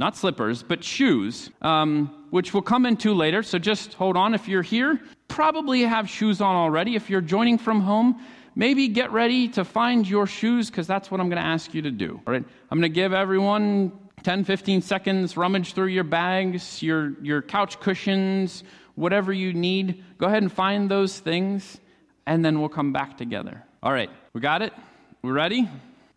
not 0.00 0.16
slippers, 0.16 0.62
but 0.62 0.82
shoes, 0.82 1.50
um, 1.60 2.26
which 2.30 2.54
we'll 2.54 2.62
come 2.62 2.86
into 2.86 3.12
later. 3.12 3.42
So 3.42 3.58
just 3.58 3.94
hold 3.94 4.16
on. 4.16 4.34
If 4.34 4.48
you're 4.48 4.62
here, 4.62 4.98
probably 5.30 5.82
have 5.82 6.10
shoes 6.10 6.40
on 6.40 6.54
already. 6.54 6.96
If 6.96 7.08
you're 7.08 7.22
joining 7.22 7.56
from 7.56 7.80
home, 7.80 8.20
maybe 8.54 8.88
get 8.88 9.10
ready 9.12 9.48
to 9.48 9.64
find 9.64 10.06
your 10.06 10.26
shoes 10.26 10.68
because 10.68 10.86
that's 10.86 11.10
what 11.10 11.20
I'm 11.20 11.28
going 11.28 11.40
to 11.40 11.48
ask 11.48 11.72
you 11.72 11.82
to 11.82 11.90
do. 11.90 12.20
All 12.26 12.32
right. 12.32 12.44
I'm 12.70 12.78
going 12.78 12.90
to 12.90 12.94
give 12.94 13.14
everyone 13.14 13.92
10, 14.22 14.44
15 14.44 14.82
seconds, 14.82 15.36
rummage 15.36 15.72
through 15.72 15.86
your 15.86 16.04
bags, 16.04 16.82
your, 16.82 17.14
your 17.22 17.40
couch 17.40 17.80
cushions, 17.80 18.64
whatever 18.94 19.32
you 19.32 19.54
need, 19.54 20.04
go 20.18 20.26
ahead 20.26 20.42
and 20.42 20.52
find 20.52 20.90
those 20.90 21.18
things, 21.18 21.80
and 22.26 22.44
then 22.44 22.60
we'll 22.60 22.68
come 22.68 22.92
back 22.92 23.16
together. 23.16 23.64
All 23.82 23.92
right, 23.92 24.10
we 24.34 24.40
got 24.40 24.60
it? 24.60 24.74
We 25.22 25.30
ready? 25.30 25.68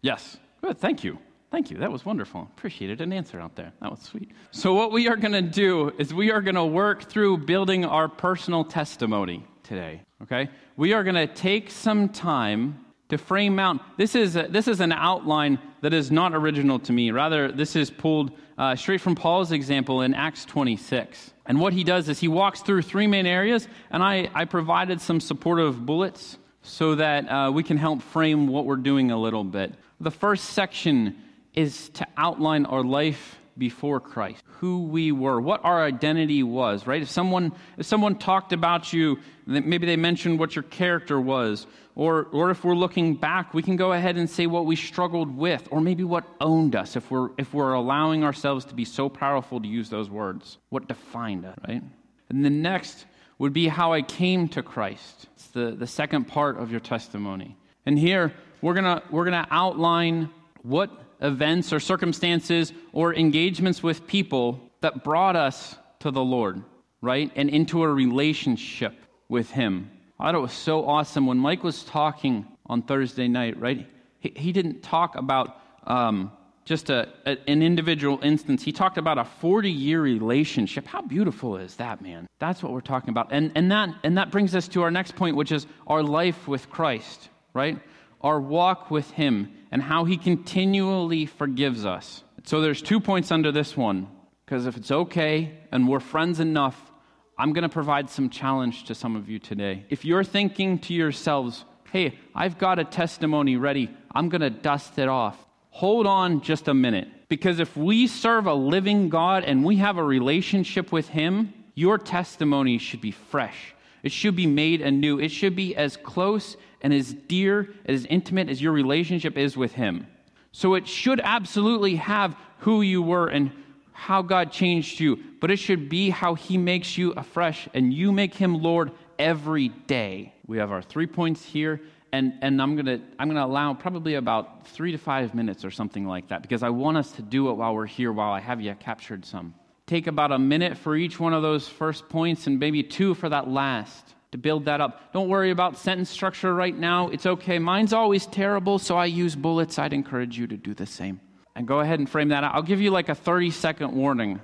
Yes. 0.01 0.37
Good, 0.61 0.79
thank 0.79 1.03
you. 1.03 1.17
Thank 1.53 1.69
you. 1.69 1.77
That 1.77 1.91
was 1.91 2.03
wonderful. 2.03 2.49
Appreciated 2.57 2.99
an 2.99 3.13
answer 3.13 3.39
out 3.39 3.55
there. 3.55 3.71
That 3.79 3.91
was 3.91 4.01
sweet. 4.01 4.31
So, 4.49 4.73
what 4.73 4.91
we 4.91 5.07
are 5.07 5.15
going 5.15 5.33
to 5.33 5.41
do 5.43 5.93
is 5.99 6.11
we 6.11 6.31
are 6.31 6.41
going 6.41 6.55
to 6.55 6.65
work 6.65 7.03
through 7.03 7.45
building 7.45 7.85
our 7.85 8.07
personal 8.07 8.63
testimony 8.63 9.45
today. 9.61 10.01
Okay? 10.23 10.49
We 10.77 10.93
are 10.93 11.03
going 11.03 11.13
to 11.13 11.27
take 11.27 11.69
some 11.69 12.09
time 12.09 12.83
to 13.09 13.19
frame 13.19 13.59
out. 13.59 13.99
This 13.99 14.15
is, 14.15 14.35
a, 14.35 14.47
this 14.49 14.67
is 14.67 14.79
an 14.79 14.91
outline 14.91 15.59
that 15.81 15.93
is 15.93 16.09
not 16.09 16.33
original 16.33 16.79
to 16.79 16.91
me. 16.91 17.11
Rather, 17.11 17.51
this 17.51 17.75
is 17.75 17.91
pulled 17.91 18.31
uh, 18.57 18.75
straight 18.75 19.01
from 19.01 19.13
Paul's 19.13 19.51
example 19.51 20.01
in 20.01 20.15
Acts 20.15 20.45
26. 20.45 21.35
And 21.45 21.59
what 21.59 21.73
he 21.73 21.83
does 21.83 22.09
is 22.09 22.19
he 22.19 22.27
walks 22.27 22.61
through 22.61 22.81
three 22.81 23.05
main 23.05 23.27
areas, 23.27 23.67
and 23.91 24.01
I, 24.01 24.27
I 24.33 24.45
provided 24.45 25.01
some 25.01 25.19
supportive 25.19 25.85
bullets 25.85 26.39
so 26.63 26.95
that 26.95 27.29
uh, 27.29 27.51
we 27.51 27.61
can 27.61 27.77
help 27.77 28.01
frame 28.01 28.47
what 28.47 28.65
we're 28.65 28.75
doing 28.75 29.11
a 29.11 29.21
little 29.21 29.43
bit. 29.43 29.75
The 29.99 30.09
first 30.09 30.45
section 30.45 31.15
is 31.55 31.89
to 31.89 32.07
outline 32.17 32.65
our 32.65 32.83
life 32.83 33.37
before 33.57 33.99
Christ, 33.99 34.43
who 34.59 34.83
we 34.83 35.11
were, 35.11 35.39
what 35.39 35.63
our 35.63 35.83
identity 35.83 36.41
was, 36.41 36.87
right? 36.87 37.01
If 37.01 37.09
someone 37.09 37.51
if 37.77 37.85
someone 37.85 38.17
talked 38.17 38.51
about 38.51 38.91
you, 38.93 39.19
maybe 39.45 39.85
they 39.85 39.95
mentioned 39.95 40.39
what 40.39 40.55
your 40.55 40.63
character 40.63 41.21
was, 41.21 41.67
or 41.95 42.23
or 42.31 42.49
if 42.49 42.63
we're 42.63 42.75
looking 42.75 43.15
back, 43.15 43.53
we 43.53 43.61
can 43.61 43.75
go 43.75 43.93
ahead 43.93 44.17
and 44.17 44.29
say 44.29 44.47
what 44.47 44.65
we 44.65 44.75
struggled 44.75 45.35
with, 45.35 45.67
or 45.69 45.81
maybe 45.81 46.03
what 46.03 46.23
owned 46.41 46.75
us 46.75 46.95
if 46.95 47.11
we're 47.11 47.29
if 47.37 47.53
we're 47.53 47.73
allowing 47.73 48.23
ourselves 48.23 48.65
to 48.65 48.73
be 48.73 48.85
so 48.85 49.07
powerful 49.07 49.61
to 49.61 49.67
use 49.67 49.89
those 49.89 50.09
words, 50.09 50.57
what 50.69 50.87
defined 50.87 51.45
us, 51.45 51.55
right? 51.67 51.83
And 52.29 52.43
the 52.43 52.49
next 52.49 53.05
would 53.37 53.53
be 53.53 53.67
how 53.67 53.93
I 53.93 54.01
came 54.01 54.47
to 54.49 54.63
Christ. 54.63 55.27
It's 55.35 55.47
the, 55.47 55.71
the 55.71 55.87
second 55.87 56.25
part 56.25 56.57
of 56.57 56.71
your 56.71 56.79
testimony. 56.79 57.57
And 57.85 57.99
here 57.99 58.33
we're 58.61 58.73
gonna 58.73 59.03
we're 59.11 59.25
gonna 59.25 59.47
outline 59.51 60.29
what 60.63 60.89
events 61.23 61.73
or 61.73 61.79
circumstances 61.79 62.71
or 62.91 63.15
engagements 63.15 63.81
with 63.81 64.05
people 64.05 64.69
that 64.81 65.03
brought 65.03 65.35
us 65.35 65.75
to 65.99 66.11
the 66.11 66.23
Lord, 66.23 66.61
right? 67.01 67.31
And 67.35 67.49
into 67.49 67.83
a 67.83 67.87
relationship 67.87 68.93
with 69.29 69.49
Him. 69.49 69.89
I 70.19 70.25
thought 70.25 70.35
it 70.35 70.39
was 70.39 70.53
so 70.53 70.85
awesome 70.85 71.25
when 71.25 71.37
Mike 71.37 71.63
was 71.63 71.83
talking 71.83 72.45
on 72.67 72.81
Thursday 72.81 73.27
night, 73.27 73.59
right? 73.59 73.87
He, 74.19 74.33
he 74.35 74.51
didn't 74.51 74.83
talk 74.83 75.15
about 75.15 75.59
um, 75.85 76.31
just 76.65 76.89
a, 76.89 77.09
a, 77.25 77.37
an 77.49 77.61
individual 77.61 78.19
instance. 78.23 78.63
He 78.63 78.71
talked 78.71 78.97
about 78.97 79.17
a 79.17 79.25
40 79.25 79.69
year 79.69 80.01
relationship. 80.01 80.85
How 80.85 81.01
beautiful 81.01 81.57
is 81.57 81.75
that, 81.75 82.01
man? 82.01 82.27
That's 82.39 82.63
what 82.63 82.71
we're 82.71 82.81
talking 82.81 83.09
about. 83.09 83.29
And, 83.31 83.51
and, 83.55 83.71
that, 83.71 83.89
and 84.03 84.17
that 84.17 84.31
brings 84.31 84.55
us 84.55 84.67
to 84.69 84.81
our 84.83 84.91
next 84.91 85.15
point, 85.15 85.35
which 85.35 85.51
is 85.51 85.67
our 85.87 86.03
life 86.03 86.47
with 86.47 86.69
Christ, 86.69 87.29
right? 87.53 87.79
Our 88.23 88.39
walk 88.39 88.89
with 88.89 89.11
Him 89.11 89.51
and 89.73 89.81
how 89.81 90.05
he 90.05 90.17
continually 90.17 91.25
forgives 91.25 91.83
us. 91.83 92.23
So 92.43 92.61
there's 92.61 92.79
two 92.79 92.99
points 92.99 93.31
under 93.31 93.51
this 93.51 93.75
one, 93.75 94.07
because 94.45 94.67
if 94.67 94.77
it's 94.77 94.91
okay 94.91 95.57
and 95.71 95.87
we're 95.87 95.99
friends 95.99 96.39
enough, 96.39 96.91
I'm 97.39 97.53
going 97.53 97.63
to 97.63 97.69
provide 97.69 98.07
some 98.11 98.29
challenge 98.29 98.83
to 98.83 98.93
some 98.93 99.15
of 99.15 99.29
you 99.29 99.39
today. 99.39 99.85
If 99.89 100.05
you're 100.05 100.23
thinking 100.23 100.77
to 100.79 100.93
yourselves, 100.93 101.65
hey, 101.91 102.19
I've 102.35 102.59
got 102.59 102.77
a 102.77 102.83
testimony 102.83 103.57
ready, 103.57 103.89
I'm 104.13 104.29
going 104.29 104.41
to 104.41 104.51
dust 104.51 104.99
it 104.99 105.09
off, 105.09 105.43
hold 105.71 106.05
on 106.05 106.41
just 106.41 106.67
a 106.67 106.73
minute. 106.75 107.07
Because 107.29 107.59
if 107.59 107.75
we 107.75 108.05
serve 108.05 108.45
a 108.45 108.53
living 108.53 109.09
God 109.09 109.43
and 109.43 109.65
we 109.65 109.77
have 109.77 109.97
a 109.97 110.03
relationship 110.03 110.91
with 110.91 111.09
Him, 111.09 111.51
your 111.73 111.97
testimony 111.97 112.77
should 112.77 113.01
be 113.01 113.09
fresh. 113.09 113.73
It 114.03 114.11
should 114.11 114.35
be 114.35 114.45
made 114.45 114.81
anew. 114.81 115.19
It 115.19 115.29
should 115.29 115.55
be 115.55 115.75
as 115.75 115.97
close 115.97 116.57
and 116.81 116.93
as 116.93 117.13
dear, 117.13 117.69
as 117.85 118.05
intimate 118.05 118.49
as 118.49 118.61
your 118.61 118.73
relationship 118.73 119.37
is 119.37 119.55
with 119.55 119.73
Him. 119.73 120.07
So 120.51 120.75
it 120.75 120.87
should 120.87 121.21
absolutely 121.23 121.95
have 121.95 122.35
who 122.59 122.81
you 122.81 123.01
were 123.01 123.27
and 123.27 123.51
how 123.93 124.21
God 124.21 124.51
changed 124.51 124.99
you, 124.99 125.17
but 125.39 125.49
it 125.49 125.57
should 125.57 125.87
be 125.87 126.09
how 126.09 126.35
He 126.35 126.57
makes 126.57 126.97
you 126.97 127.13
afresh 127.13 127.69
and 127.73 127.93
you 127.93 128.11
make 128.11 128.33
Him 128.33 128.61
Lord 128.61 128.91
every 129.17 129.69
day. 129.69 130.33
We 130.45 130.57
have 130.57 130.71
our 130.71 130.81
three 130.81 131.07
points 131.07 131.43
here, 131.43 131.79
and, 132.11 132.33
and 132.41 132.61
I'm 132.61 132.75
going 132.75 132.85
to 132.85 133.01
I'm 133.17 133.29
gonna 133.29 133.45
allow 133.45 133.73
probably 133.73 134.15
about 134.15 134.67
three 134.67 134.91
to 134.91 134.97
five 134.97 135.33
minutes 135.33 135.63
or 135.63 135.71
something 135.71 136.05
like 136.05 136.27
that 136.27 136.41
because 136.41 136.61
I 136.61 136.69
want 136.69 136.97
us 136.97 137.11
to 137.13 137.21
do 137.21 137.49
it 137.49 137.53
while 137.53 137.73
we're 137.73 137.85
here, 137.85 138.11
while 138.11 138.31
I 138.31 138.41
have 138.41 138.59
you 138.59 138.75
captured 138.75 139.25
some. 139.25 139.53
Take 139.85 140.07
about 140.07 140.31
a 140.31 140.39
minute 140.39 140.77
for 140.77 140.95
each 140.95 141.19
one 141.19 141.33
of 141.33 141.41
those 141.41 141.67
first 141.67 142.07
points 142.07 142.47
and 142.47 142.59
maybe 142.59 142.83
two 142.83 143.13
for 143.13 143.29
that 143.29 143.49
last 143.49 144.15
to 144.31 144.37
build 144.37 144.65
that 144.65 144.81
up. 144.81 145.13
Don't 145.13 145.29
worry 145.29 145.51
about 145.51 145.77
sentence 145.77 146.09
structure 146.09 146.53
right 146.53 146.75
now. 146.75 147.09
It's 147.09 147.25
okay. 147.25 147.59
Mine's 147.59 147.93
always 147.93 148.25
terrible, 148.25 148.79
so 148.79 148.97
I 148.97 149.05
use 149.05 149.35
bullets. 149.35 149.77
I'd 149.77 149.93
encourage 149.93 150.39
you 150.39 150.47
to 150.47 150.57
do 150.57 150.73
the 150.73 150.85
same. 150.85 151.19
And 151.55 151.67
go 151.67 151.81
ahead 151.81 151.99
and 151.99 152.09
frame 152.09 152.29
that 152.29 152.43
out. 152.43 152.55
I'll 152.55 152.63
give 152.63 152.81
you 152.81 152.89
like 152.89 153.09
a 153.09 153.15
30 153.15 153.51
second 153.51 153.93
warning. 153.93 154.39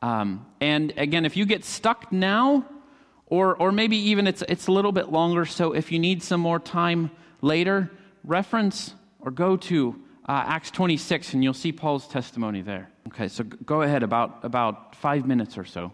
Um, 0.00 0.46
and 0.60 0.94
again, 0.96 1.26
if 1.26 1.36
you 1.36 1.44
get 1.44 1.64
stuck 1.64 2.10
now, 2.10 2.64
or, 3.26 3.56
or 3.56 3.72
maybe 3.72 3.96
even 3.96 4.26
it's, 4.26 4.42
it's 4.48 4.66
a 4.66 4.72
little 4.72 4.92
bit 4.92 5.10
longer, 5.10 5.44
so 5.44 5.72
if 5.72 5.90
you 5.90 5.98
need 5.98 6.22
some 6.22 6.40
more 6.40 6.58
time 6.58 7.10
later, 7.40 7.90
reference 8.24 8.94
or 9.20 9.30
go 9.30 9.56
to 9.56 10.00
uh, 10.28 10.44
Acts 10.46 10.70
26 10.70 11.34
and 11.34 11.42
you'll 11.42 11.54
see 11.54 11.72
Paul's 11.72 12.06
testimony 12.06 12.62
there. 12.62 12.91
Okay, 13.08 13.28
so 13.28 13.44
go 13.44 13.82
ahead 13.82 14.02
about, 14.02 14.44
about 14.44 14.94
five 14.94 15.26
minutes 15.26 15.58
or 15.58 15.64
so. 15.64 15.92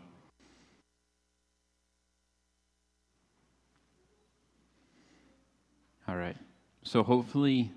All 6.06 6.16
right. 6.16 6.36
So 6.84 7.02
hopefully 7.02 7.70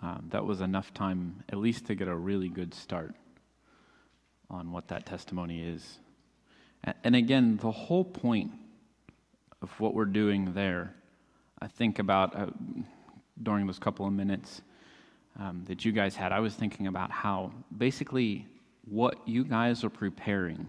um, 0.00 0.26
that 0.30 0.44
was 0.44 0.60
enough 0.60 0.94
time, 0.94 1.42
at 1.50 1.58
least 1.58 1.86
to 1.86 1.94
get 1.94 2.08
a 2.08 2.14
really 2.14 2.48
good 2.48 2.72
start 2.72 3.14
on 4.48 4.70
what 4.72 4.88
that 4.88 5.06
testimony 5.06 5.62
is. 5.62 5.98
And 7.04 7.14
again, 7.14 7.58
the 7.58 7.70
whole 7.70 8.04
point 8.04 8.52
of 9.60 9.70
what 9.78 9.94
we're 9.94 10.04
doing 10.04 10.54
there, 10.54 10.94
I 11.60 11.68
think 11.68 11.98
about 11.98 12.34
uh, 12.34 12.46
during 13.42 13.66
those 13.66 13.78
couple 13.78 14.06
of 14.06 14.12
minutes 14.12 14.62
um, 15.38 15.64
that 15.66 15.84
you 15.84 15.92
guys 15.92 16.16
had, 16.16 16.32
I 16.32 16.40
was 16.40 16.54
thinking 16.54 16.86
about 16.86 17.10
how 17.10 17.52
basically 17.76 18.46
what 18.84 19.16
you 19.26 19.44
guys 19.44 19.84
are 19.84 19.90
preparing 19.90 20.66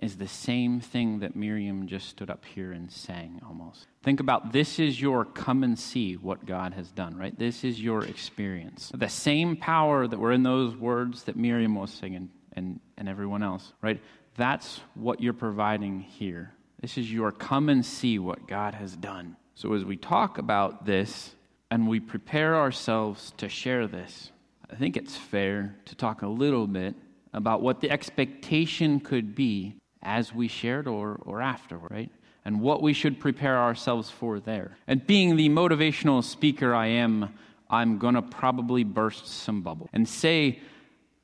is 0.00 0.16
the 0.16 0.28
same 0.28 0.80
thing 0.80 1.20
that 1.20 1.34
Miriam 1.34 1.86
just 1.86 2.08
stood 2.08 2.28
up 2.28 2.44
here 2.44 2.72
and 2.72 2.90
sang 2.90 3.40
almost. 3.46 3.86
Think 4.02 4.20
about 4.20 4.52
this 4.52 4.78
is 4.78 5.00
your 5.00 5.24
come 5.24 5.62
and 5.62 5.78
see 5.78 6.16
what 6.16 6.44
God 6.44 6.74
has 6.74 6.90
done, 6.90 7.16
right? 7.16 7.36
This 7.38 7.64
is 7.64 7.80
your 7.80 8.04
experience. 8.04 8.90
The 8.94 9.08
same 9.08 9.56
power 9.56 10.06
that 10.06 10.18
were 10.18 10.32
in 10.32 10.42
those 10.42 10.76
words 10.76 11.24
that 11.24 11.36
Miriam 11.36 11.74
was 11.74 11.90
singing 11.90 12.28
and, 12.52 12.80
and 12.98 13.08
everyone 13.08 13.42
else, 13.42 13.72
right? 13.80 14.00
That's 14.36 14.80
what 14.94 15.20
you're 15.22 15.32
providing 15.32 16.00
here. 16.00 16.52
This 16.80 16.98
is 16.98 17.10
your 17.10 17.32
come 17.32 17.68
and 17.68 17.86
see 17.86 18.18
what 18.18 18.46
God 18.46 18.74
has 18.74 18.94
done. 18.94 19.36
So 19.54 19.72
as 19.72 19.84
we 19.84 19.96
talk 19.96 20.38
about 20.38 20.84
this 20.84 21.34
and 21.70 21.88
we 21.88 22.00
prepare 22.00 22.56
ourselves 22.56 23.32
to 23.38 23.48
share 23.48 23.86
this, 23.86 24.30
I 24.70 24.76
think 24.76 24.96
it's 24.96 25.16
fair 25.16 25.76
to 25.86 25.94
talk 25.94 26.22
a 26.22 26.28
little 26.28 26.66
bit 26.66 26.94
about 27.32 27.62
what 27.62 27.80
the 27.80 27.90
expectation 27.90 29.00
could 29.00 29.34
be 29.34 29.76
as 30.02 30.34
we 30.34 30.48
shared 30.48 30.86
or, 30.86 31.20
or 31.24 31.40
after, 31.40 31.78
right? 31.78 32.10
And 32.44 32.60
what 32.60 32.82
we 32.82 32.92
should 32.92 33.18
prepare 33.18 33.58
ourselves 33.58 34.10
for 34.10 34.38
there. 34.38 34.76
And 34.86 35.06
being 35.06 35.36
the 35.36 35.48
motivational 35.48 36.22
speaker 36.22 36.74
I 36.74 36.86
am, 36.88 37.34
I'm 37.70 37.98
going 37.98 38.14
to 38.14 38.22
probably 38.22 38.84
burst 38.84 39.26
some 39.26 39.62
bubble 39.62 39.88
and 39.92 40.08
say 40.08 40.60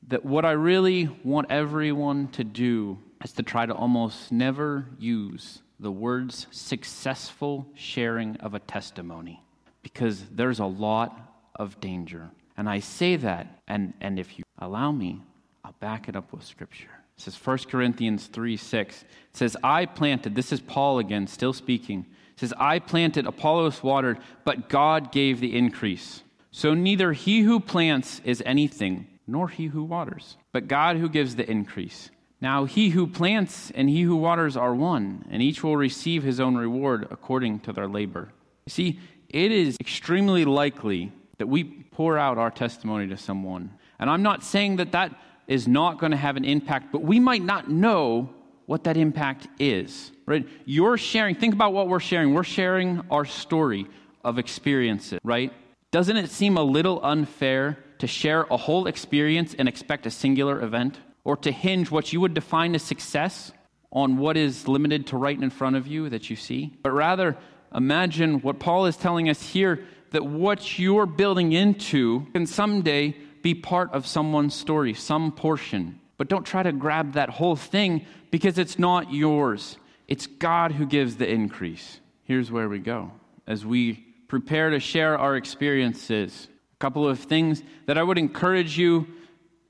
that 0.07 0.25
what 0.25 0.45
I 0.45 0.51
really 0.51 1.07
want 1.23 1.51
everyone 1.51 2.27
to 2.29 2.43
do 2.43 2.97
is 3.23 3.33
to 3.33 3.43
try 3.43 3.65
to 3.65 3.73
almost 3.73 4.31
never 4.31 4.87
use 4.97 5.61
the 5.79 5.91
words 5.91 6.47
successful 6.51 7.67
sharing 7.75 8.35
of 8.37 8.53
a 8.53 8.59
testimony 8.59 9.43
because 9.81 10.23
there's 10.31 10.59
a 10.59 10.65
lot 10.65 11.17
of 11.55 11.79
danger. 11.79 12.29
And 12.57 12.69
I 12.69 12.79
say 12.79 13.15
that, 13.17 13.61
and, 13.67 13.93
and 14.01 14.19
if 14.19 14.37
you 14.37 14.43
allow 14.59 14.91
me, 14.91 15.21
I'll 15.63 15.75
back 15.79 16.07
it 16.07 16.15
up 16.15 16.31
with 16.31 16.43
scripture. 16.43 16.89
It 17.17 17.21
says 17.21 17.35
1 17.45 17.57
Corinthians 17.69 18.27
3 18.27 18.57
6. 18.57 19.01
It 19.01 19.07
says, 19.33 19.57
I 19.63 19.85
planted, 19.85 20.35
this 20.35 20.51
is 20.51 20.59
Paul 20.59 20.99
again, 20.99 21.27
still 21.27 21.53
speaking. 21.53 22.05
It 22.33 22.39
says, 22.39 22.53
I 22.57 22.79
planted, 22.79 23.25
Apollos 23.25 23.83
watered, 23.83 24.19
but 24.43 24.69
God 24.69 25.11
gave 25.11 25.39
the 25.39 25.55
increase. 25.55 26.23
So 26.51 26.73
neither 26.73 27.13
he 27.13 27.41
who 27.41 27.59
plants 27.59 28.21
is 28.25 28.43
anything, 28.45 29.07
nor 29.25 29.47
he 29.47 29.67
who 29.67 29.83
waters, 29.83 30.37
but 30.51 30.67
God 30.67 30.97
who 30.97 31.07
gives 31.07 31.35
the 31.35 31.49
increase. 31.49 32.09
Now 32.41 32.65
he 32.65 32.89
who 32.89 33.07
plants 33.07 33.71
and 33.71 33.89
he 33.89 34.01
who 34.01 34.15
waters 34.15 34.57
are 34.57 34.73
one, 34.73 35.25
and 35.29 35.41
each 35.41 35.63
will 35.63 35.77
receive 35.77 36.23
his 36.23 36.39
own 36.39 36.55
reward 36.55 37.07
according 37.11 37.59
to 37.61 37.73
their 37.73 37.87
labor. 37.87 38.33
See, 38.67 38.99
it 39.33 39.51
is 39.51 39.77
extremely 39.79 40.45
likely 40.45 41.11
that 41.37 41.47
we 41.47 41.63
pour 41.63 42.17
out 42.17 42.37
our 42.37 42.51
testimony 42.51 43.07
to 43.07 43.17
someone. 43.17 43.71
And 43.99 44.09
I'm 44.09 44.23
not 44.23 44.43
saying 44.43 44.77
that 44.77 44.91
that 44.91 45.13
is 45.47 45.67
not 45.67 45.99
going 45.99 46.11
to 46.11 46.17
have 46.17 46.37
an 46.37 46.45
impact, 46.45 46.91
but 46.91 47.01
we 47.01 47.19
might 47.19 47.43
not 47.43 47.69
know 47.69 48.29
what 48.65 48.83
that 48.85 48.95
impact 48.95 49.47
is, 49.59 50.11
right? 50.25 50.47
You're 50.65 50.97
sharing, 50.97 51.35
think 51.35 51.53
about 51.53 51.73
what 51.73 51.87
we're 51.87 51.99
sharing. 51.99 52.33
We're 52.33 52.43
sharing 52.43 53.01
our 53.09 53.25
story 53.25 53.87
of 54.23 54.39
experiences, 54.39 55.19
right? 55.23 55.51
Doesn't 55.91 56.15
it 56.15 56.29
seem 56.29 56.57
a 56.57 56.63
little 56.63 57.03
unfair 57.03 57.77
to 57.99 58.07
share 58.07 58.43
a 58.49 58.57
whole 58.57 58.87
experience 58.87 59.53
and 59.57 59.67
expect 59.67 60.05
a 60.05 60.11
singular 60.11 60.61
event? 60.61 60.99
Or 61.23 61.37
to 61.37 61.51
hinge 61.51 61.91
what 61.91 62.13
you 62.13 62.21
would 62.21 62.33
define 62.33 62.73
as 62.73 62.81
success 62.81 63.51
on 63.91 64.17
what 64.17 64.37
is 64.37 64.67
limited 64.67 65.05
to 65.07 65.17
right 65.17 65.39
in 65.39 65.49
front 65.49 65.75
of 65.75 65.85
you 65.85 66.09
that 66.09 66.29
you 66.29 66.35
see? 66.35 66.73
But 66.81 66.93
rather, 66.93 67.37
imagine 67.73 68.41
what 68.41 68.59
Paul 68.59 68.85
is 68.85 68.97
telling 68.97 69.29
us 69.29 69.41
here 69.41 69.83
that 70.11 70.25
what 70.25 70.77
you're 70.77 71.05
building 71.05 71.53
into 71.53 72.27
can 72.33 72.45
someday 72.45 73.15
be 73.41 73.55
part 73.55 73.91
of 73.93 74.05
someone's 74.05 74.53
story, 74.53 74.93
some 74.93 75.31
portion. 75.31 75.99
But 76.17 76.27
don't 76.27 76.45
try 76.45 76.63
to 76.63 76.71
grab 76.71 77.13
that 77.13 77.29
whole 77.29 77.55
thing 77.55 78.05
because 78.29 78.57
it's 78.57 78.77
not 78.77 79.11
yours. 79.11 79.77
It's 80.07 80.27
God 80.27 80.73
who 80.73 80.85
gives 80.85 81.15
the 81.15 81.29
increase. 81.29 81.99
Here's 82.23 82.51
where 82.51 82.69
we 82.69 82.79
go 82.79 83.11
as 83.47 83.65
we 83.65 84.05
prepare 84.27 84.69
to 84.69 84.79
share 84.79 85.17
our 85.17 85.35
experiences. 85.35 86.47
A 86.73 86.77
couple 86.77 87.07
of 87.07 87.19
things 87.19 87.63
that 87.85 87.97
I 87.97 88.03
would 88.03 88.17
encourage 88.17 88.77
you 88.77 89.07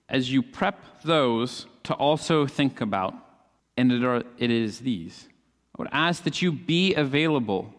as 0.10 0.32
you 0.32 0.44
prep 0.44 1.02
those 1.04 1.66
to 1.84 1.94
also 1.94 2.46
think 2.46 2.82
about, 2.82 3.14
and 3.78 3.92
it, 3.92 4.04
are, 4.04 4.24
it 4.38 4.52
is 4.52 4.80
these. 4.80 5.28
I 5.76 5.82
would 5.82 5.90
ask 5.92 6.24
that 6.24 6.42
you 6.42 6.52
be 6.52 6.94
available. 6.94 7.74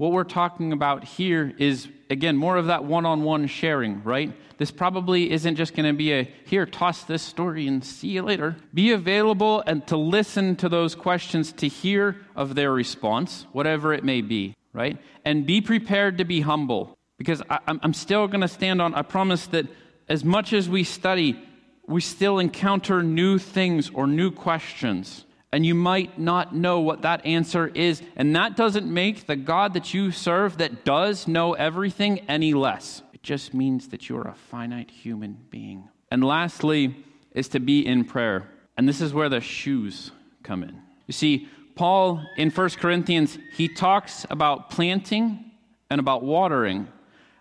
What 0.00 0.12
we're 0.12 0.24
talking 0.24 0.72
about 0.72 1.04
here 1.04 1.52
is, 1.58 1.86
again, 2.08 2.34
more 2.34 2.56
of 2.56 2.68
that 2.68 2.84
one 2.84 3.04
on 3.04 3.22
one 3.22 3.46
sharing, 3.46 4.02
right? 4.02 4.32
This 4.56 4.70
probably 4.70 5.30
isn't 5.30 5.56
just 5.56 5.76
going 5.76 5.84
to 5.84 5.92
be 5.92 6.14
a 6.14 6.26
here, 6.46 6.64
toss 6.64 7.04
this 7.04 7.20
story 7.20 7.66
and 7.66 7.84
see 7.84 8.08
you 8.08 8.22
later. 8.22 8.56
Be 8.72 8.92
available 8.92 9.62
and 9.66 9.86
to 9.88 9.98
listen 9.98 10.56
to 10.56 10.70
those 10.70 10.94
questions, 10.94 11.52
to 11.52 11.68
hear 11.68 12.16
of 12.34 12.54
their 12.54 12.72
response, 12.72 13.44
whatever 13.52 13.92
it 13.92 14.02
may 14.02 14.22
be, 14.22 14.56
right? 14.72 14.96
And 15.26 15.44
be 15.44 15.60
prepared 15.60 16.16
to 16.16 16.24
be 16.24 16.40
humble 16.40 16.96
because 17.18 17.42
I, 17.50 17.58
am 17.66 17.92
still 17.92 18.26
going 18.26 18.40
to 18.40 18.48
stand 18.48 18.80
on, 18.80 18.94
I 18.94 19.02
promise 19.02 19.48
that 19.48 19.66
as 20.08 20.24
much 20.24 20.54
as 20.54 20.66
we 20.66 20.82
study, 20.82 21.38
we 21.86 22.00
still 22.00 22.38
encounter 22.38 23.02
new 23.02 23.36
things 23.36 23.90
or 23.92 24.06
new 24.06 24.30
questions. 24.30 25.26
And 25.52 25.66
you 25.66 25.74
might 25.74 26.18
not 26.18 26.54
know 26.54 26.80
what 26.80 27.02
that 27.02 27.26
answer 27.26 27.68
is. 27.68 28.02
And 28.16 28.36
that 28.36 28.56
doesn't 28.56 28.86
make 28.86 29.26
the 29.26 29.36
God 29.36 29.74
that 29.74 29.92
you 29.92 30.12
serve, 30.12 30.58
that 30.58 30.84
does 30.84 31.26
know 31.26 31.54
everything, 31.54 32.20
any 32.28 32.54
less. 32.54 33.02
It 33.12 33.22
just 33.22 33.52
means 33.52 33.88
that 33.88 34.08
you're 34.08 34.28
a 34.28 34.34
finite 34.34 34.90
human 34.90 35.38
being. 35.50 35.88
And 36.10 36.22
lastly, 36.22 36.96
is 37.32 37.48
to 37.48 37.60
be 37.60 37.86
in 37.86 38.04
prayer. 38.04 38.48
And 38.76 38.88
this 38.88 39.00
is 39.00 39.12
where 39.12 39.28
the 39.28 39.40
shoes 39.40 40.10
come 40.42 40.62
in. 40.62 40.80
You 41.06 41.12
see, 41.12 41.48
Paul 41.74 42.24
in 42.36 42.50
1 42.50 42.70
Corinthians, 42.70 43.38
he 43.52 43.68
talks 43.68 44.26
about 44.30 44.70
planting 44.70 45.50
and 45.88 45.98
about 45.98 46.22
watering. 46.22 46.88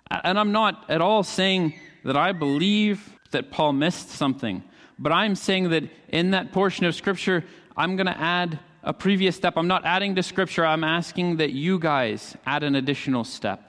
And 0.10 0.40
I'm 0.40 0.52
not 0.52 0.86
at 0.90 1.02
all 1.02 1.24
saying 1.24 1.76
that 2.04 2.18
I 2.18 2.32
believe 2.32 3.18
that 3.32 3.52
Paul 3.52 3.74
missed 3.74 4.10
something, 4.10 4.64
but 4.98 5.12
I'm 5.12 5.36
saying 5.36 5.70
that 5.70 5.84
in 6.10 6.32
that 6.32 6.52
portion 6.52 6.86
of 6.86 6.96
Scripture, 6.96 7.44
I'm 7.78 7.96
going 7.96 8.08
to 8.08 8.20
add 8.20 8.60
a 8.84 8.94
previous 8.94 9.36
step. 9.36 9.54
I'm 9.58 9.68
not 9.68 9.86
adding 9.86 10.16
to 10.16 10.24
Scripture, 10.24 10.66
I'm 10.66 10.84
asking 10.84 11.38
that 11.38 11.52
you 11.52 11.80
guys 11.80 12.36
add 12.46 12.64
an 12.64 12.76
additional 12.76 13.24
step 13.24 13.62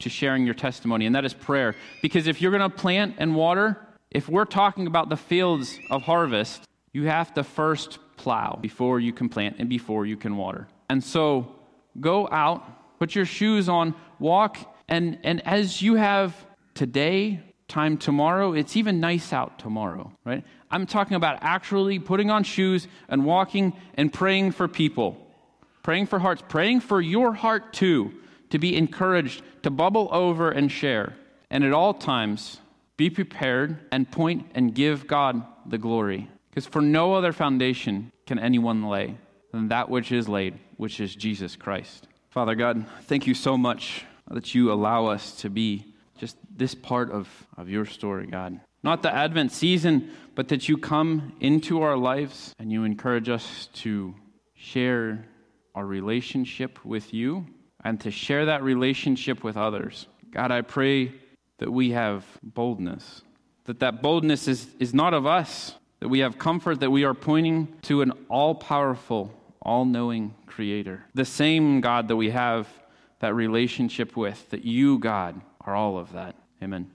to 0.00 0.08
sharing 0.08 0.44
your 0.44 0.54
testimony, 0.54 1.06
and 1.06 1.14
that 1.14 1.24
is 1.24 1.34
prayer. 1.34 1.74
Because 2.02 2.26
if 2.26 2.40
you're 2.40 2.50
going 2.50 2.68
to 2.68 2.76
plant 2.76 3.16
and 3.18 3.34
water, 3.34 3.78
if 4.10 4.28
we're 4.28 4.44
talking 4.44 4.86
about 4.86 5.08
the 5.08 5.16
fields 5.16 5.78
of 5.90 6.02
harvest, 6.02 6.62
you 6.92 7.06
have 7.06 7.32
to 7.34 7.44
first 7.44 7.98
plow 8.16 8.58
before 8.60 9.00
you 9.00 9.12
can 9.12 9.28
plant 9.28 9.56
and 9.58 9.68
before 9.68 10.04
you 10.06 10.16
can 10.16 10.36
water. 10.36 10.68
And 10.88 11.02
so 11.02 11.54
go 12.00 12.28
out, 12.30 12.98
put 12.98 13.14
your 13.14 13.24
shoes 13.24 13.68
on, 13.68 13.94
walk, 14.18 14.58
and, 14.88 15.18
and 15.22 15.46
as 15.46 15.80
you 15.80 15.94
have 15.94 16.34
today, 16.74 17.40
time 17.70 17.96
tomorrow, 17.96 18.52
it's 18.52 18.76
even 18.76 19.00
nice 19.00 19.32
out 19.32 19.58
tomorrow, 19.58 20.12
right? 20.24 20.44
I'm 20.70 20.86
talking 20.86 21.14
about 21.14 21.38
actually 21.40 21.98
putting 21.98 22.30
on 22.30 22.44
shoes 22.44 22.86
and 23.08 23.24
walking 23.24 23.72
and 23.94 24.12
praying 24.12 24.52
for 24.52 24.68
people, 24.68 25.16
praying 25.82 26.06
for 26.06 26.18
hearts, 26.18 26.42
praying 26.48 26.80
for 26.80 27.00
your 27.00 27.32
heart 27.32 27.72
too 27.72 28.12
to 28.50 28.58
be 28.58 28.76
encouraged, 28.76 29.42
to 29.62 29.70
bubble 29.70 30.08
over 30.12 30.50
and 30.50 30.70
share. 30.70 31.14
And 31.50 31.64
at 31.64 31.72
all 31.72 31.94
times, 31.94 32.58
be 32.96 33.08
prepared 33.08 33.78
and 33.90 34.10
point 34.10 34.46
and 34.54 34.74
give 34.74 35.06
God 35.06 35.42
the 35.64 35.78
glory. 35.78 36.28
Because 36.50 36.66
for 36.66 36.82
no 36.82 37.14
other 37.14 37.32
foundation 37.32 38.12
can 38.26 38.38
anyone 38.38 38.82
lay 38.88 39.16
than 39.52 39.68
that 39.68 39.88
which 39.88 40.12
is 40.12 40.28
laid, 40.28 40.58
which 40.76 41.00
is 41.00 41.14
Jesus 41.14 41.56
Christ. 41.56 42.08
Father 42.30 42.54
God, 42.54 42.84
thank 43.02 43.26
you 43.26 43.34
so 43.34 43.56
much 43.56 44.04
that 44.28 44.54
you 44.54 44.72
allow 44.72 45.06
us 45.06 45.32
to 45.40 45.50
be 45.50 45.86
just 46.20 46.36
this 46.54 46.74
part 46.74 47.10
of, 47.10 47.28
of 47.56 47.70
your 47.70 47.86
story, 47.86 48.26
God. 48.26 48.60
Not 48.82 49.02
the 49.02 49.12
Advent 49.12 49.52
season, 49.52 50.10
but 50.34 50.48
that 50.48 50.68
you 50.68 50.76
come 50.76 51.34
into 51.40 51.80
our 51.80 51.96
lives 51.96 52.54
and 52.58 52.70
you 52.70 52.84
encourage 52.84 53.30
us 53.30 53.68
to 53.74 54.14
share 54.54 55.24
our 55.74 55.86
relationship 55.86 56.84
with 56.84 57.14
you 57.14 57.46
and 57.82 57.98
to 58.00 58.10
share 58.10 58.46
that 58.46 58.62
relationship 58.62 59.42
with 59.42 59.56
others. 59.56 60.06
God, 60.30 60.50
I 60.50 60.60
pray 60.60 61.14
that 61.58 61.70
we 61.72 61.90
have 61.92 62.24
boldness, 62.42 63.22
that 63.64 63.80
that 63.80 64.02
boldness 64.02 64.46
is, 64.46 64.68
is 64.78 64.92
not 64.92 65.14
of 65.14 65.24
us, 65.26 65.74
that 66.00 66.08
we 66.08 66.18
have 66.18 66.38
comfort 66.38 66.80
that 66.80 66.90
we 66.90 67.04
are 67.04 67.14
pointing 67.14 67.68
to 67.82 68.02
an 68.02 68.12
all 68.28 68.54
powerful, 68.54 69.32
all 69.62 69.86
knowing 69.86 70.34
Creator. 70.46 71.04
The 71.14 71.24
same 71.24 71.80
God 71.80 72.08
that 72.08 72.16
we 72.16 72.30
have 72.30 72.68
that 73.20 73.34
relationship 73.34 74.16
with, 74.16 74.50
that 74.50 74.64
you, 74.64 74.98
God, 74.98 75.40
are 75.70 75.76
all 75.76 75.98
of 75.98 76.12
that. 76.12 76.34
Amen. 76.62 76.88